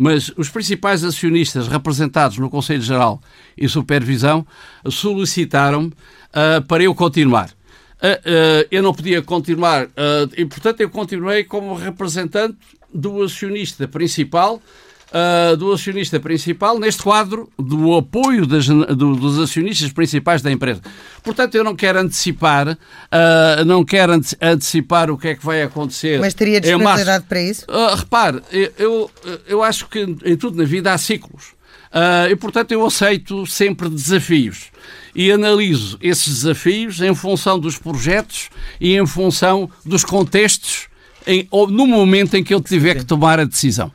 mas 0.00 0.32
os 0.34 0.48
principais 0.48 1.04
acionistas 1.04 1.68
representados 1.68 2.38
no 2.38 2.48
Conselho 2.48 2.80
Geral 2.80 3.20
e 3.54 3.68
Supervisão 3.68 4.46
solicitaram 4.88 5.88
uh, 5.88 6.62
para 6.66 6.82
eu 6.82 6.94
continuar. 6.94 7.50
Uh, 7.50 8.06
uh, 8.06 8.68
eu 8.70 8.82
não 8.82 8.94
podia 8.94 9.20
continuar 9.20 9.90
e, 10.34 10.46
portanto, 10.46 10.80
eu 10.80 10.88
continuei 10.88 11.44
como 11.44 11.74
representante 11.74 12.56
do 12.92 13.22
acionista 13.22 13.86
principal 13.86 14.62
uh, 15.10 15.56
do 15.56 15.72
acionista 15.72 16.18
principal 16.18 16.78
neste 16.78 17.02
quadro 17.02 17.50
do 17.58 17.94
apoio 17.96 18.46
das, 18.46 18.66
do, 18.66 19.14
dos 19.16 19.38
acionistas 19.38 19.92
principais 19.92 20.42
da 20.42 20.50
empresa. 20.50 20.80
Portanto, 21.22 21.54
eu 21.54 21.64
não 21.64 21.74
quero 21.74 21.98
antecipar, 21.98 22.68
uh, 22.68 23.64
não 23.66 23.84
quero 23.84 24.12
antecipar 24.40 25.10
o 25.10 25.18
que 25.18 25.28
é 25.28 25.34
que 25.34 25.44
vai 25.44 25.62
acontecer. 25.62 26.20
Mas 26.20 26.34
teria 26.34 26.60
disponibilidade 26.60 27.24
para 27.28 27.42
isso? 27.42 27.64
Uh, 27.68 27.94
repare, 27.94 28.42
eu, 28.78 29.10
eu 29.46 29.62
acho 29.62 29.88
que 29.88 30.00
em 30.24 30.36
tudo 30.36 30.56
na 30.56 30.64
vida 30.64 30.92
há 30.92 30.98
ciclos. 30.98 31.60
Uh, 31.92 32.30
e, 32.30 32.36
portanto, 32.36 32.70
eu 32.70 32.86
aceito 32.86 33.44
sempre 33.46 33.88
desafios 33.88 34.70
e 35.12 35.32
analiso 35.32 35.98
esses 36.00 36.42
desafios 36.42 37.00
em 37.00 37.12
função 37.16 37.58
dos 37.58 37.76
projetos 37.76 38.48
e 38.80 38.96
em 38.96 39.04
função 39.04 39.68
dos 39.84 40.04
contextos 40.04 40.88
em, 41.26 41.48
ou 41.50 41.68
no 41.68 41.88
momento 41.88 42.36
em 42.36 42.44
que 42.44 42.54
eu 42.54 42.60
tiver 42.60 42.98
que 42.98 43.04
tomar 43.04 43.40
a 43.40 43.44
decisão. 43.44 43.92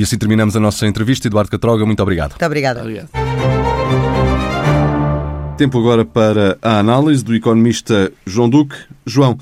E 0.00 0.02
assim 0.02 0.16
terminamos 0.16 0.56
a 0.56 0.60
nossa 0.60 0.86
entrevista. 0.86 1.28
Eduardo 1.28 1.50
Catroga, 1.50 1.84
muito 1.84 2.02
obrigado. 2.02 2.30
Muito 2.30 2.46
obrigado. 2.46 2.80
obrigado. 2.80 3.10
Tempo 5.58 5.78
agora 5.78 6.06
para 6.06 6.56
a 6.62 6.78
análise 6.78 7.22
do 7.22 7.34
economista 7.34 8.10
João 8.24 8.48
Duque. 8.48 8.76
João, 9.04 9.38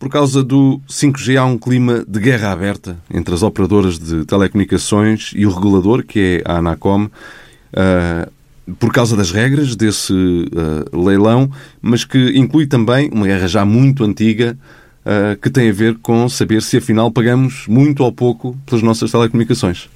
por 0.00 0.08
causa 0.08 0.42
do 0.42 0.80
5G 0.88 1.36
há 1.36 1.44
um 1.44 1.56
clima 1.56 2.04
de 2.08 2.18
guerra 2.18 2.50
aberta 2.50 2.98
entre 3.08 3.32
as 3.32 3.44
operadoras 3.44 4.00
de 4.00 4.24
telecomunicações 4.24 5.30
e 5.32 5.46
o 5.46 5.50
regulador, 5.54 6.02
que 6.02 6.42
é 6.44 6.50
a 6.50 6.56
Anacom, 6.56 7.04
uh, 7.04 8.74
por 8.80 8.92
causa 8.92 9.16
das 9.16 9.30
regras 9.30 9.76
desse 9.76 10.12
uh, 10.12 11.00
leilão, 11.04 11.48
mas 11.80 12.04
que 12.04 12.36
inclui 12.36 12.66
também 12.66 13.08
uma 13.12 13.28
guerra 13.28 13.46
já 13.46 13.64
muito 13.64 14.02
antiga 14.02 14.58
uh, 15.06 15.40
que 15.40 15.48
tem 15.48 15.70
a 15.70 15.72
ver 15.72 15.98
com 15.98 16.28
saber 16.28 16.62
se 16.62 16.78
afinal 16.78 17.12
pagamos 17.12 17.68
muito 17.68 18.02
ou 18.02 18.10
pouco 18.10 18.58
pelas 18.66 18.82
nossas 18.82 19.12
telecomunicações. 19.12 19.88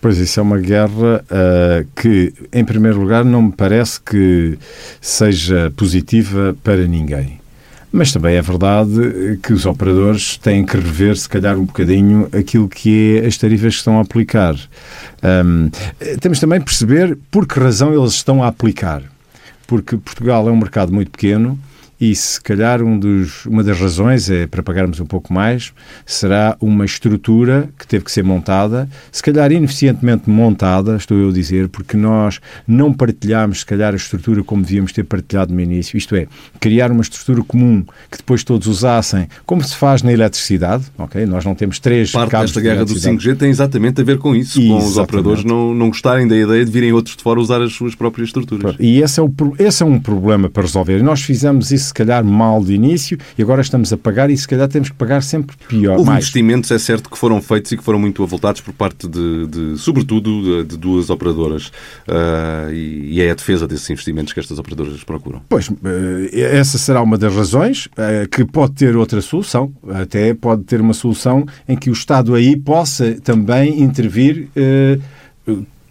Pois 0.00 0.18
isso 0.18 0.38
é 0.38 0.42
uma 0.42 0.58
guerra 0.58 1.24
uh, 1.24 1.86
que, 2.00 2.32
em 2.52 2.64
primeiro 2.64 3.00
lugar, 3.00 3.24
não 3.24 3.42
me 3.42 3.52
parece 3.52 4.00
que 4.00 4.56
seja 5.00 5.72
positiva 5.76 6.56
para 6.62 6.86
ninguém. 6.86 7.40
Mas 7.90 8.12
também 8.12 8.36
é 8.36 8.42
verdade 8.42 9.38
que 9.42 9.52
os 9.52 9.64
operadores 9.64 10.36
têm 10.36 10.64
que 10.64 10.76
rever, 10.76 11.16
se 11.16 11.28
calhar, 11.28 11.58
um 11.58 11.64
bocadinho 11.64 12.28
aquilo 12.32 12.68
que 12.68 13.18
é 13.22 13.26
as 13.26 13.36
tarifas 13.38 13.74
que 13.74 13.78
estão 13.78 13.98
a 13.98 14.02
aplicar. 14.02 14.54
Um, 15.22 15.70
temos 16.20 16.38
também 16.38 16.60
perceber 16.60 17.16
por 17.30 17.46
que 17.46 17.58
razão 17.58 17.92
eles 17.92 18.12
estão 18.12 18.42
a 18.42 18.48
aplicar. 18.48 19.02
Porque 19.66 19.96
Portugal 19.96 20.48
é 20.48 20.52
um 20.52 20.56
mercado 20.56 20.92
muito 20.92 21.10
pequeno 21.10 21.58
e 22.00 22.14
se 22.14 22.40
calhar 22.40 22.82
um 22.82 22.98
dos, 22.98 23.44
uma 23.46 23.62
das 23.62 23.78
razões 23.78 24.30
é 24.30 24.46
para 24.46 24.62
pagarmos 24.62 25.00
um 25.00 25.06
pouco 25.06 25.32
mais 25.32 25.72
será 26.06 26.56
uma 26.60 26.84
estrutura 26.84 27.68
que 27.78 27.86
teve 27.86 28.04
que 28.04 28.12
ser 28.12 28.22
montada, 28.22 28.88
se 29.10 29.22
calhar 29.22 29.50
ineficientemente 29.50 30.30
montada, 30.30 30.96
estou 30.96 31.18
eu 31.18 31.30
a 31.30 31.32
dizer, 31.32 31.68
porque 31.68 31.96
nós 31.96 32.40
não 32.66 32.92
partilhámos 32.92 33.60
se 33.60 33.66
calhar 33.66 33.92
a 33.92 33.96
estrutura 33.96 34.42
como 34.42 34.62
devíamos 34.62 34.92
ter 34.92 35.04
partilhado 35.04 35.52
no 35.52 35.60
início, 35.60 35.96
isto 35.96 36.14
é, 36.14 36.26
criar 36.60 36.90
uma 36.90 37.02
estrutura 37.02 37.42
comum 37.42 37.84
que 38.10 38.18
depois 38.18 38.44
todos 38.44 38.66
usassem, 38.66 39.28
como 39.44 39.62
se 39.62 39.74
faz 39.74 40.02
na 40.02 40.12
eletricidade, 40.12 40.84
ok? 40.96 41.26
Nós 41.26 41.44
não 41.44 41.54
temos 41.54 41.78
três 41.78 42.12
Parte 42.12 42.36
desta 42.36 42.60
guerra 42.60 42.84
do 42.84 42.94
5G 42.94 43.36
tem 43.36 43.50
exatamente 43.50 44.00
a 44.00 44.04
ver 44.04 44.18
com 44.18 44.34
isso, 44.34 44.60
exatamente. 44.60 44.82
com 44.82 44.88
os 44.88 44.96
operadores 44.96 45.44
não, 45.44 45.74
não 45.74 45.88
gostarem 45.88 46.26
da 46.26 46.36
ideia 46.36 46.64
de 46.64 46.70
virem 46.70 46.92
outros 46.92 47.16
de 47.16 47.22
fora 47.22 47.40
usar 47.40 47.60
as 47.60 47.72
suas 47.72 47.94
próprias 47.94 48.28
estruturas. 48.28 48.76
E 48.78 49.00
esse 49.00 49.20
é, 49.20 49.22
o, 49.22 49.32
esse 49.58 49.82
é 49.82 49.86
um 49.86 49.98
problema 49.98 50.48
para 50.48 50.62
resolver. 50.62 51.02
Nós 51.02 51.22
fizemos 51.22 51.70
isso 51.70 51.87
se 51.88 51.94
calhar 51.94 52.24
mal 52.24 52.62
de 52.62 52.74
início 52.74 53.18
e 53.36 53.42
agora 53.42 53.60
estamos 53.60 53.92
a 53.92 53.96
pagar 53.96 54.30
e 54.30 54.36
se 54.36 54.46
calhar 54.46 54.68
temos 54.68 54.90
que 54.90 54.94
pagar 54.94 55.22
sempre 55.22 55.56
pior. 55.68 55.98
Houve 55.98 56.06
mais. 56.06 56.24
investimentos, 56.24 56.70
é 56.70 56.78
certo, 56.78 57.10
que 57.10 57.18
foram 57.18 57.40
feitos 57.40 57.72
e 57.72 57.76
que 57.76 57.82
foram 57.82 57.98
muito 57.98 58.22
avultados 58.22 58.60
por 58.60 58.72
parte 58.72 59.08
de, 59.08 59.46
de 59.46 59.78
sobretudo, 59.78 60.62
de, 60.62 60.70
de, 60.70 60.76
duas 60.76 61.10
operadoras 61.10 61.66
uh, 62.06 62.72
e, 62.72 63.14
e, 63.14 63.20
é 63.20 63.30
a 63.30 63.34
defesa 63.34 63.66
desses 63.66 63.88
investimentos 63.90 64.32
que 64.32 64.40
estas 64.40 64.58
operadoras 64.58 65.02
procuram. 65.04 65.42
Pois, 65.48 65.68
uh, 65.68 65.74
essa 66.32 66.78
será 66.78 67.02
uma 67.02 67.18
das 67.18 67.34
razões 67.34 67.86
uh, 67.86 68.28
que 68.30 68.44
pode 68.44 68.74
ter 68.74 68.96
outra 68.96 69.20
solução, 69.20 69.72
até 69.88 70.34
pode 70.34 70.64
ter 70.64 70.80
uma 70.80 70.94
solução 70.94 71.46
em 71.68 71.76
que 71.76 71.90
o 71.90 71.92
Estado 71.92 72.34
aí 72.34 72.56
possa 72.56 73.16
também 73.22 73.82
intervir 73.82 74.48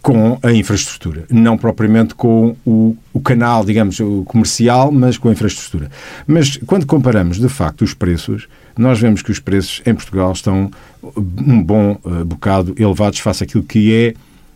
com 0.08 0.38
a 0.42 0.50
infraestrutura, 0.54 1.26
não 1.30 1.58
propriamente 1.58 2.14
com 2.14 2.56
o, 2.64 2.96
o 3.12 3.20
canal, 3.20 3.62
digamos, 3.62 4.00
o 4.00 4.24
comercial, 4.24 4.90
mas 4.90 5.18
com 5.18 5.28
a 5.28 5.32
infraestrutura. 5.32 5.90
Mas 6.26 6.56
quando 6.64 6.86
comparamos, 6.86 7.38
de 7.38 7.48
facto, 7.50 7.82
os 7.82 7.92
preços, 7.92 8.48
nós 8.74 8.98
vemos 8.98 9.20
que 9.20 9.30
os 9.30 9.38
preços 9.38 9.82
em 9.84 9.94
Portugal 9.94 10.32
estão 10.32 10.70
um 11.04 11.62
bom 11.62 11.98
uh, 12.02 12.24
bocado 12.24 12.74
elevados 12.78 13.18
face 13.18 13.44
àquilo 13.44 13.62
que 13.62 13.92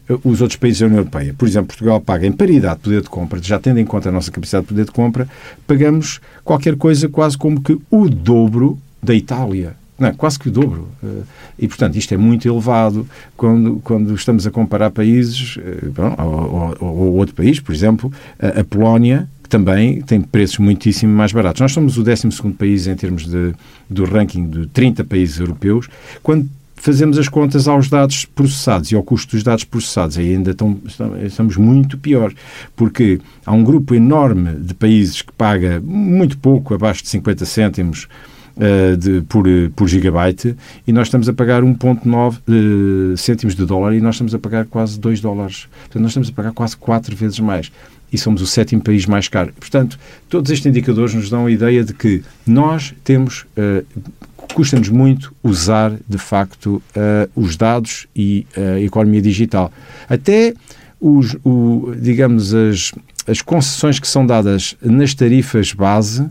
é 0.09 0.15
uh, 0.15 0.19
os 0.25 0.41
outros 0.41 0.57
países 0.57 0.81
da 0.81 0.87
União 0.87 1.01
Europeia. 1.01 1.35
Por 1.37 1.47
exemplo, 1.47 1.67
Portugal 1.69 2.01
paga 2.01 2.27
em 2.27 2.33
paridade 2.33 2.77
de 2.77 2.85
poder 2.85 3.03
de 3.03 3.11
compra, 3.11 3.39
já 3.43 3.59
tendo 3.59 3.79
em 3.79 3.85
conta 3.85 4.09
a 4.09 4.13
nossa 4.13 4.31
capacidade 4.31 4.65
de 4.65 4.69
poder 4.69 4.87
de 4.87 4.91
compra, 4.91 5.29
pagamos 5.67 6.19
qualquer 6.43 6.77
coisa 6.77 7.11
quase 7.11 7.37
como 7.37 7.61
que 7.61 7.79
o 7.91 8.09
dobro 8.09 8.79
da 9.03 9.15
Itália. 9.15 9.77
Não, 10.03 10.13
quase 10.15 10.37
que 10.37 10.49
o 10.49 10.51
dobro. 10.51 10.89
Eh, 11.01 11.23
e, 11.61 11.69
portanto, 11.69 11.95
isto 11.95 12.13
é 12.13 12.17
muito 12.17 12.49
elevado 12.49 13.07
quando, 13.37 13.81
quando 13.85 14.13
estamos 14.17 14.45
a 14.49 14.51
comparar 14.51 14.91
países, 14.91 15.57
eh, 15.65 15.87
bom, 15.95 16.13
ou, 16.19 16.77
ou, 16.81 16.97
ou, 16.97 17.15
outro 17.15 17.37
país, 17.37 17.61
por 17.61 17.73
exemplo, 17.73 18.13
a, 18.37 18.61
a 18.61 18.65
Polónia, 18.65 19.29
que 19.45 19.49
também 19.49 20.03
tem 20.03 20.21
preços 20.21 20.59
muitíssimo 20.59 21.15
mais 21.15 21.31
baratos. 21.31 21.61
Nós 21.61 21.71
somos 21.71 21.97
o 21.97 22.03
12 22.03 22.29
país 22.59 22.89
em 22.89 22.97
termos 22.97 23.29
de, 23.29 23.55
do 23.89 24.05
ranking 24.05 24.49
de 24.51 24.67
30 24.67 25.05
países 25.05 25.39
europeus, 25.39 25.89
quando 26.21 26.49
fazemos 26.75 27.17
as 27.17 27.29
contas 27.29 27.69
aos 27.69 27.89
dados 27.89 28.25
processados 28.25 28.91
e 28.91 28.97
ao 28.97 29.05
custo 29.05 29.37
dos 29.37 29.45
dados 29.45 29.63
processados, 29.63 30.19
aí 30.19 30.35
ainda 30.35 30.51
estão, 30.51 30.81
estamos 31.25 31.57
muito 31.57 31.97
pior, 31.97 32.33
porque 32.75 33.21
há 33.47 33.53
um 33.53 33.63
grupo 33.63 33.95
enorme 33.95 34.57
de 34.57 34.75
países 34.75 35.23
que 35.23 35.33
paga 35.33 35.81
muito 35.81 36.37
pouco, 36.39 36.75
abaixo 36.75 37.05
de 37.05 37.09
50 37.11 37.45
cêntimos, 37.45 38.09
uh, 38.57 38.97
de, 38.97 39.23
por, 39.23 39.45
por 39.75 39.89
gigabyte 39.89 40.57
e 40.87 40.93
nós 40.93 41.09
estamos 41.09 41.29
a 41.29 41.33
pagar 41.33 41.63
1,9 41.63 42.39
uh, 43.13 43.17
cêntimos 43.17 43.55
de 43.55 43.65
dólar 43.65 43.95
e 43.95 44.01
nós 44.01 44.17
estamos 44.17 44.35
a 44.35 44.39
pagar 44.39 44.67
quase 44.67 44.99
2 44.99 45.21
dólares. 45.21 45.67
Portanto, 45.81 46.03
nós 46.03 46.11
estamos 46.11 46.29
a 46.29 46.33
pagar 46.33 46.53
quase 46.53 46.77
4 46.77 47.15
vezes 47.17 47.41
mais 47.41 47.71
e 48.13 48.19
somos 48.19 48.43
o 48.43 48.47
sétimo 48.47 48.83
país 48.83 49.07
mais 49.07 49.29
caro. 49.29 49.53
Portanto, 49.59 49.99
todos 50.29 50.51
estes 50.51 50.67
indicadores 50.67 51.15
nos 51.15 51.31
dão 51.31 51.47
a 51.47 51.51
ideia 51.51 51.83
de 51.83 51.95
que 51.95 52.23
nós 52.47 52.95
temos, 53.03 53.47
custa-nos 54.55 54.91
muito 54.91 55.35
usar, 55.43 55.95
de 56.07 56.19
facto, 56.19 56.83
uh, 56.95 57.31
os 57.35 57.57
dados 57.57 58.07
e 58.15 58.47
a 58.55 58.81
economia 58.81 59.23
digital. 59.23 59.73
Até 60.11 60.53
os, 61.01 61.35
o, 61.43 61.95
digamos, 61.99 62.55
as, 62.55 62.93
as 63.27 63.43
concessões 63.43 63.99
que 63.99 64.07
são 64.07 64.25
dadas 64.25 64.77
nas 64.81 65.15
tarifas 65.15 65.73
base 65.73 66.29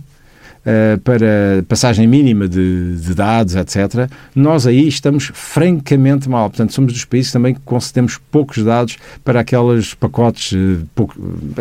uh, 0.65 0.99
para 0.99 1.63
passagem 1.67 2.07
mínima 2.07 2.47
de, 2.47 2.97
de, 2.97 3.13
dados, 3.13 3.55
etc., 3.55 4.09
nós 4.35 4.67
aí 4.67 4.87
estamos 4.87 5.31
francamente 5.33 6.29
mal. 6.29 6.49
Portanto, 6.49 6.73
somos 6.73 6.93
dos 6.93 7.05
países 7.05 7.31
também 7.31 7.53
que 7.53 7.61
concedemos 7.61 8.17
poucos 8.31 8.63
dados 8.63 8.97
para 9.23 9.39
aqueles 9.41 9.93
pacotes, 9.93 10.51
uh, 10.53 10.85
pouco, 10.95 11.15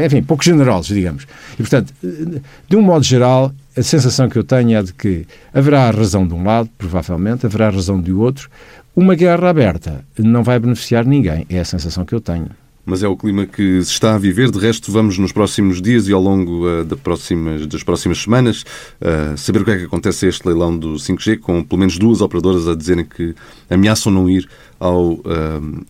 enfim, 0.05 0.23
pouco 0.23 0.45
generosos, 0.45 0.95
digamos. 0.95 1.27
E, 1.55 1.57
portanto, 1.59 1.93
de 2.03 2.77
um 2.77 2.83
modo 2.83 3.05
geral, 3.05 3.53
a 3.77 3.83
sensação 3.83 4.29
que 4.29 4.39
eu 4.39 4.45
tenho 4.45 4.77
é 4.77 4.83
de 4.83 4.93
que 4.93 5.27
haverá 5.53 5.91
razão 5.91 6.27
de 6.27 6.35
um 6.35 6.45
lado, 6.45 6.69
provavelmente, 6.77 7.47
haverá 7.47 7.71
razão 7.71 8.01
do 8.01 8.21
outro. 8.21 8.51
Uma 8.95 9.15
guerra 9.15 9.49
aberta 9.49 10.05
não 10.19 10.43
vai 10.43 10.59
beneficiar 10.59 11.05
ninguém, 11.05 11.47
é 11.49 11.61
a 11.61 11.65
sensação 11.65 12.05
que 12.05 12.15
eu 12.15 12.21
tenho 12.21 12.49
mas 12.85 13.03
é 13.03 13.09
o 13.09 13.17
clima 13.17 13.47
que 13.47 13.83
se 13.83 13.93
está 13.93 14.15
a 14.15 14.19
viver. 14.19 14.51
De 14.51 14.59
resto, 14.59 14.91
vamos 14.91 15.19
nos 15.19 15.33
próximos 15.33 15.81
dias 15.81 16.09
e 16.09 16.13
ao 16.13 16.21
longo 16.21 16.67
uh, 16.67 16.85
da 16.85 16.97
próximas, 16.97 17.67
das 17.67 17.83
próximas 17.83 18.19
semanas 18.19 18.65
uh, 19.01 19.37
saber 19.37 19.63
o 19.63 19.65
que 19.65 19.71
é 19.71 19.79
que 19.79 19.85
acontece 19.85 20.27
a 20.27 20.29
este 20.29 20.47
leilão 20.47 20.77
do 20.77 20.95
5G, 20.95 21.39
com 21.39 21.63
pelo 21.63 21.79
menos 21.79 21.99
duas 21.99 22.21
operadoras 22.21 22.67
a 22.69 22.75
dizerem 22.75 23.05
que 23.05 23.35
ameaçam 23.69 24.13
não 24.13 24.29
ir 24.29 24.49
ao 24.79 25.13
uh, 25.13 25.23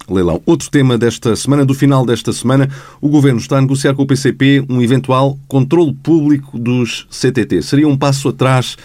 leilão. 0.09 0.43
Outro 0.45 0.70
tema 0.70 0.99
desta 0.99 1.34
semana, 1.36 1.64
do 1.64 1.74
final 1.74 2.05
desta 2.05 2.32
semana, 2.32 2.68
o 3.01 3.09
Governo 3.09 3.38
está 3.38 3.59
a 3.59 3.61
negociar 3.61 3.95
com 3.95 4.03
o 4.03 4.07
PCP 4.07 4.64
um 4.68 4.82
eventual 4.82 5.38
controle 5.47 5.95
público 5.95 6.59
dos 6.59 7.07
CTT. 7.11 7.62
Seria 7.62 7.88
um 7.88 7.97
passo 7.97 8.28
atrás 8.28 8.76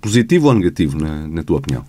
positivo 0.00 0.46
ou 0.46 0.54
negativo, 0.54 0.96
na, 0.96 1.26
na 1.26 1.42
tua 1.42 1.58
opinião? 1.58 1.84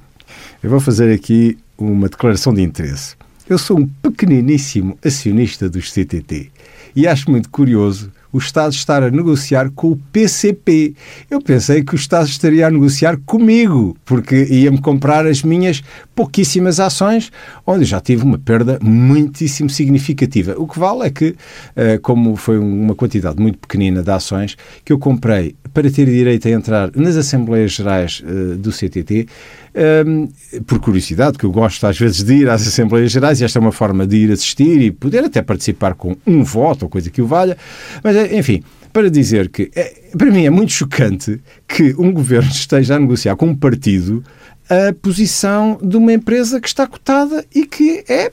Eu 0.64 0.72
vou 0.72 0.80
fazer 0.80 1.14
aqui 1.14 1.58
uma 1.78 2.10
declaração 2.10 2.54
de 2.54 2.62
interesse. 2.62 3.16
Eu 3.50 3.58
sou 3.58 3.80
um 3.80 3.88
pequeniníssimo 3.88 4.96
acionista 5.04 5.68
dos 5.68 5.92
CTT 5.92 6.52
e 6.96 7.08
acho 7.08 7.32
muito 7.32 7.50
curioso 7.50 8.12
o 8.32 8.38
Estado 8.38 8.74
estar 8.74 9.04
a 9.04 9.10
negociar 9.10 9.70
com 9.72 9.92
o 9.92 10.00
PCP. 10.12 10.94
Eu 11.30 11.42
pensei 11.42 11.84
que 11.84 11.94
o 11.94 11.96
Estado 11.96 12.28
estaria 12.28 12.68
a 12.68 12.72
negociar 12.72 13.18
comigo, 13.26 13.96
porque 14.06 14.46
ia-me 14.50 14.80
comprar 14.80 15.26
as 15.26 15.44
minhas 15.44 15.82
pouquíssimas 16.16 16.80
ações, 16.80 17.32
onde 17.66 17.86
já 17.86 18.00
tive 18.00 18.24
uma 18.24 18.38
perda 18.38 18.80
muitíssimo 18.82 19.70
significativa. 19.70 20.56
O 20.58 20.68
que 20.68 20.80
vale 20.80 21.08
é 21.08 21.10
que, 21.10 21.36
eh, 21.76 21.98
como 21.98 22.36
foi 22.36 22.58
uma 22.58 22.96
quantidade 22.96 23.42
muito 23.42 23.58
pequenina 23.58 24.04
de 24.04 24.12
ações 24.12 24.58
que 24.84 24.94
eu 24.94 25.00
comprei 25.00 25.56
para 25.74 25.90
ter 25.90 26.06
direito 26.06 26.48
a 26.48 26.52
entrar 26.52 26.92
nas 26.96 27.16
Assembleias 27.16 27.72
Gerais 27.72 28.22
uh, 28.26 28.58
do 28.58 28.72
CTT, 28.72 29.28
ehm, 29.74 30.28
por 30.66 30.80
curiosidade, 30.80 31.38
que 31.38 31.46
eu 31.46 31.52
gosto 31.52 31.86
às 31.86 31.98
vezes 31.98 32.24
de 32.24 32.34
ir 32.34 32.50
às 32.50 32.68
Assembleias 32.68 33.12
Gerais 33.12 33.40
e 33.40 33.46
esta 33.46 33.60
é 33.60 33.62
uma 33.62 33.72
forma 33.72 34.06
de 34.06 34.18
ir 34.18 34.32
assistir 34.32 34.82
e 34.82 34.92
poder 34.92 35.24
até 35.24 35.42
participar 35.42 35.94
com 35.94 36.16
um 36.26 36.44
voto 36.44 36.84
ou 36.84 36.90
coisa 36.90 37.10
que 37.10 37.22
o 37.22 37.28
valha, 37.28 37.58
mas 38.04 38.16
eh, 38.16 38.19
enfim, 38.28 38.64
para 38.92 39.10
dizer 39.10 39.50
que 39.50 39.72
é, 39.76 40.12
para 40.18 40.32
mim 40.32 40.46
é 40.46 40.50
muito 40.50 40.72
chocante 40.72 41.40
que 41.68 41.96
um 41.98 42.12
governo 42.12 42.50
esteja 42.52 42.96
a 42.96 43.00
negociar 43.00 43.36
com 43.36 43.48
um 43.48 43.56
partido 43.56 44.24
a 44.70 44.94
posição 44.94 45.80
de 45.82 45.98
uma 45.98 46.14
empresa 46.14 46.62
que 46.62 46.68
está 46.68 46.86
cotada 46.86 47.44
e 47.54 47.66
que 47.66 48.04
é 48.08 48.32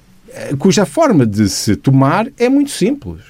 cuja 0.58 0.84
forma 0.84 1.26
de 1.26 1.48
se 1.48 1.76
tomar 1.76 2.28
é 2.38 2.48
muito 2.48 2.70
simples. 2.70 3.22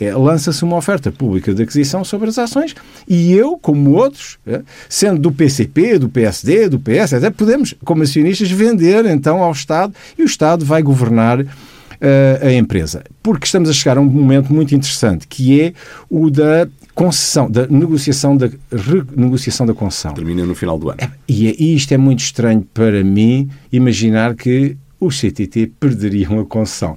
É, 0.00 0.12
lança-se 0.14 0.64
uma 0.64 0.76
oferta 0.76 1.12
pública 1.12 1.54
de 1.54 1.62
aquisição 1.62 2.04
sobre 2.04 2.28
as 2.28 2.36
ações 2.36 2.74
e 3.06 3.32
eu, 3.32 3.56
como 3.56 3.92
outros, 3.92 4.38
é, 4.46 4.62
sendo 4.88 5.20
do 5.20 5.30
PCP, 5.30 5.98
do 5.98 6.08
PSD, 6.08 6.68
do 6.68 6.80
PS, 6.80 7.14
até 7.14 7.30
podemos, 7.30 7.74
como 7.84 8.02
acionistas, 8.02 8.50
vender 8.50 9.06
então 9.06 9.42
ao 9.42 9.52
Estado 9.52 9.94
e 10.18 10.22
o 10.22 10.26
Estado 10.26 10.64
vai 10.64 10.82
governar 10.82 11.44
uh, 12.02 12.46
a 12.46 12.52
empresa. 12.52 13.04
Porque 13.22 13.46
estamos 13.46 13.70
a 13.70 13.72
chegar 13.72 13.96
a 13.96 14.00
um 14.00 14.04
momento 14.04 14.52
muito 14.52 14.74
interessante, 14.74 15.26
que 15.28 15.60
é 15.60 15.72
o 16.10 16.30
da 16.30 16.68
concessão, 16.94 17.50
da 17.50 17.66
negociação 17.66 18.36
da 18.36 18.50
renegociação 18.70 19.64
da 19.64 19.72
concessão. 19.72 20.12
Termina 20.12 20.44
no 20.44 20.54
final 20.54 20.78
do 20.78 20.90
ano. 20.90 20.98
É, 21.00 21.10
e, 21.28 21.46
e 21.64 21.74
isto 21.74 21.92
é 21.92 21.96
muito 21.96 22.20
estranho 22.20 22.66
para 22.74 23.02
mim 23.02 23.48
imaginar 23.72 24.34
que 24.34 24.76
os 25.00 25.18
CTT 25.18 25.72
perderiam 25.80 26.38
a 26.40 26.44
concessão. 26.44 26.94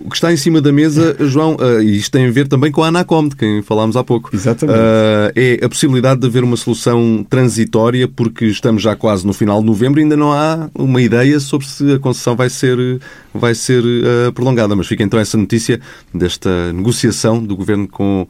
O 0.00 0.08
que 0.08 0.14
está 0.14 0.32
em 0.32 0.36
cima 0.36 0.60
da 0.60 0.72
mesa, 0.72 1.16
João, 1.20 1.56
uh, 1.56 1.82
e 1.82 1.96
isto 1.96 2.12
tem 2.12 2.26
a 2.26 2.30
ver 2.30 2.46
também 2.46 2.70
com 2.70 2.84
a 2.84 2.88
Anacom, 2.88 3.26
de 3.26 3.34
quem 3.34 3.62
falámos 3.62 3.96
há 3.96 4.04
pouco. 4.04 4.30
Exatamente. 4.32 4.78
Uh, 4.78 5.32
é 5.34 5.64
a 5.64 5.68
possibilidade 5.68 6.20
de 6.20 6.26
haver 6.28 6.44
uma 6.44 6.56
solução 6.56 7.26
transitória, 7.28 8.06
porque 8.06 8.44
estamos 8.44 8.80
já 8.80 8.94
quase 8.94 9.26
no 9.26 9.32
final 9.32 9.58
de 9.58 9.66
novembro 9.66 9.98
e 9.98 10.04
ainda 10.04 10.16
não 10.16 10.32
há 10.32 10.70
uma 10.72 11.02
ideia 11.02 11.40
sobre 11.40 11.66
se 11.66 11.94
a 11.94 11.98
concessão 11.98 12.36
vai 12.36 12.48
ser, 12.48 12.78
vai 13.34 13.56
ser 13.56 13.82
uh, 13.82 14.32
prolongada. 14.32 14.76
Mas 14.76 14.86
fica 14.86 15.02
então 15.02 15.18
essa 15.18 15.36
notícia 15.36 15.80
desta 16.14 16.72
negociação 16.72 17.42
do 17.42 17.56
Governo 17.56 17.88
com 17.88 18.26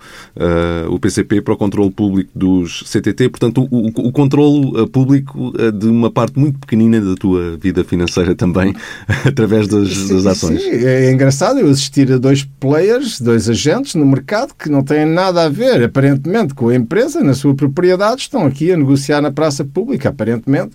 o 0.88 0.98
PCP 0.98 1.42
para 1.42 1.54
o 1.54 1.56
controle 1.56 1.90
público 1.90 2.30
dos 2.34 2.82
CTT. 2.86 3.28
Portanto, 3.28 3.68
o, 3.70 3.88
o, 3.88 4.08
o 4.08 4.12
controle 4.12 4.86
público 4.88 5.52
de 5.72 5.86
uma 5.86 6.10
parte 6.10 6.38
muito 6.38 6.58
pequenina 6.58 7.00
da 7.00 7.14
tua 7.14 7.56
vida 7.56 7.84
financeira 7.84 8.34
também, 8.34 8.74
através 9.26 9.66
das, 9.66 10.08
das 10.08 10.26
ações. 10.26 10.62
Sim, 10.62 10.70
é 10.70 11.10
engraçado 11.10 11.57
passado 11.58 11.60
eu 11.60 11.70
assistir 11.70 12.12
a 12.12 12.18
dois 12.18 12.44
players, 12.44 13.20
dois 13.20 13.48
agentes 13.48 13.94
no 13.94 14.06
mercado 14.06 14.54
que 14.54 14.68
não 14.68 14.82
têm 14.82 15.04
nada 15.04 15.44
a 15.44 15.48
ver, 15.48 15.82
aparentemente, 15.82 16.54
com 16.54 16.68
a 16.68 16.74
empresa, 16.74 17.22
na 17.22 17.34
sua 17.34 17.54
propriedade, 17.54 18.22
estão 18.22 18.46
aqui 18.46 18.72
a 18.72 18.76
negociar 18.76 19.20
na 19.20 19.30
praça 19.30 19.64
pública, 19.64 20.08
aparentemente, 20.08 20.72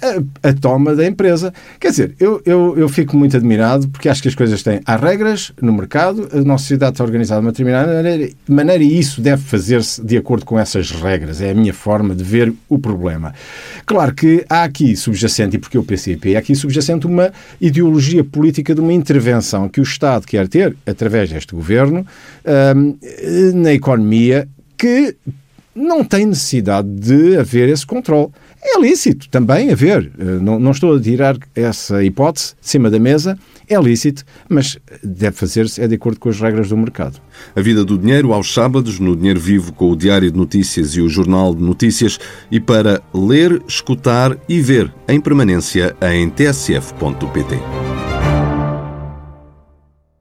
a, 0.00 0.48
a 0.48 0.52
toma 0.52 0.94
da 0.94 1.06
empresa. 1.06 1.52
Quer 1.78 1.90
dizer, 1.90 2.14
eu, 2.18 2.40
eu, 2.44 2.78
eu 2.78 2.88
fico 2.88 3.16
muito 3.16 3.36
admirado 3.36 3.88
porque 3.88 4.08
acho 4.08 4.22
que 4.22 4.28
as 4.28 4.34
coisas 4.34 4.62
têm. 4.62 4.80
Há 4.84 4.96
regras 4.96 5.52
no 5.60 5.72
mercado, 5.72 6.28
a 6.32 6.40
nossa 6.40 6.62
sociedade 6.62 6.92
está 6.92 7.04
organizada 7.04 7.40
de 7.40 7.46
uma 7.46 7.52
determinada 7.52 7.92
maneira, 7.92 8.32
maneira 8.48 8.84
e 8.84 8.98
isso 8.98 9.20
deve 9.20 9.42
fazer-se 9.42 10.02
de 10.04 10.16
acordo 10.16 10.44
com 10.44 10.58
essas 10.58 10.90
regras. 10.90 11.40
É 11.40 11.50
a 11.50 11.54
minha 11.54 11.74
forma 11.74 12.14
de 12.14 12.22
ver 12.22 12.52
o 12.68 12.78
problema. 12.78 13.34
Claro 13.84 14.14
que 14.14 14.44
há 14.48 14.64
aqui 14.64 14.96
subjacente, 14.96 15.56
e 15.56 15.58
porque 15.58 15.78
o 15.78 15.82
PCP, 15.82 16.36
há 16.36 16.38
aqui 16.38 16.54
subjacente 16.54 17.06
uma 17.06 17.32
ideologia 17.60 18.22
política 18.22 18.74
de 18.74 18.80
uma 18.80 18.92
intervenção 18.92 19.68
que 19.68 19.80
o 19.80 19.82
Estado 19.82 20.19
quer 20.26 20.48
ter, 20.48 20.76
através 20.86 21.30
deste 21.30 21.54
governo, 21.54 22.06
hum, 22.76 22.98
na 23.54 23.72
economia, 23.72 24.48
que 24.76 25.16
não 25.74 26.04
tem 26.04 26.26
necessidade 26.26 26.88
de 26.88 27.36
haver 27.36 27.68
esse 27.68 27.86
controle. 27.86 28.28
É 28.62 28.78
lícito 28.78 29.28
também 29.30 29.70
haver, 29.70 30.10
eh, 30.18 30.24
não, 30.40 30.58
não 30.58 30.70
estou 30.70 30.94
a 30.94 31.00
tirar 31.00 31.36
essa 31.54 32.04
hipótese 32.04 32.54
de 32.60 32.68
cima 32.68 32.90
da 32.90 32.98
mesa, 32.98 33.38
é 33.66 33.80
lícito, 33.80 34.22
mas 34.48 34.76
deve 35.02 35.34
fazer-se 35.36 35.80
é 35.80 35.88
de 35.88 35.94
acordo 35.94 36.20
com 36.20 36.28
as 36.28 36.38
regras 36.38 36.68
do 36.68 36.76
mercado. 36.76 37.20
A 37.56 37.60
vida 37.60 37.84
do 37.84 37.96
dinheiro 37.96 38.34
aos 38.34 38.52
sábados, 38.52 38.98
no 38.98 39.16
Dinheiro 39.16 39.40
Vivo 39.40 39.72
com 39.72 39.90
o 39.90 39.96
Diário 39.96 40.30
de 40.30 40.36
Notícias 40.36 40.94
e 40.94 41.00
o 41.00 41.08
Jornal 41.08 41.54
de 41.54 41.62
Notícias 41.62 42.18
e 42.50 42.60
para 42.60 43.00
ler, 43.14 43.62
escutar 43.66 44.36
e 44.48 44.60
ver 44.60 44.92
em 45.08 45.20
permanência 45.20 45.96
em 46.02 46.28
tsf.pt. 46.28 48.09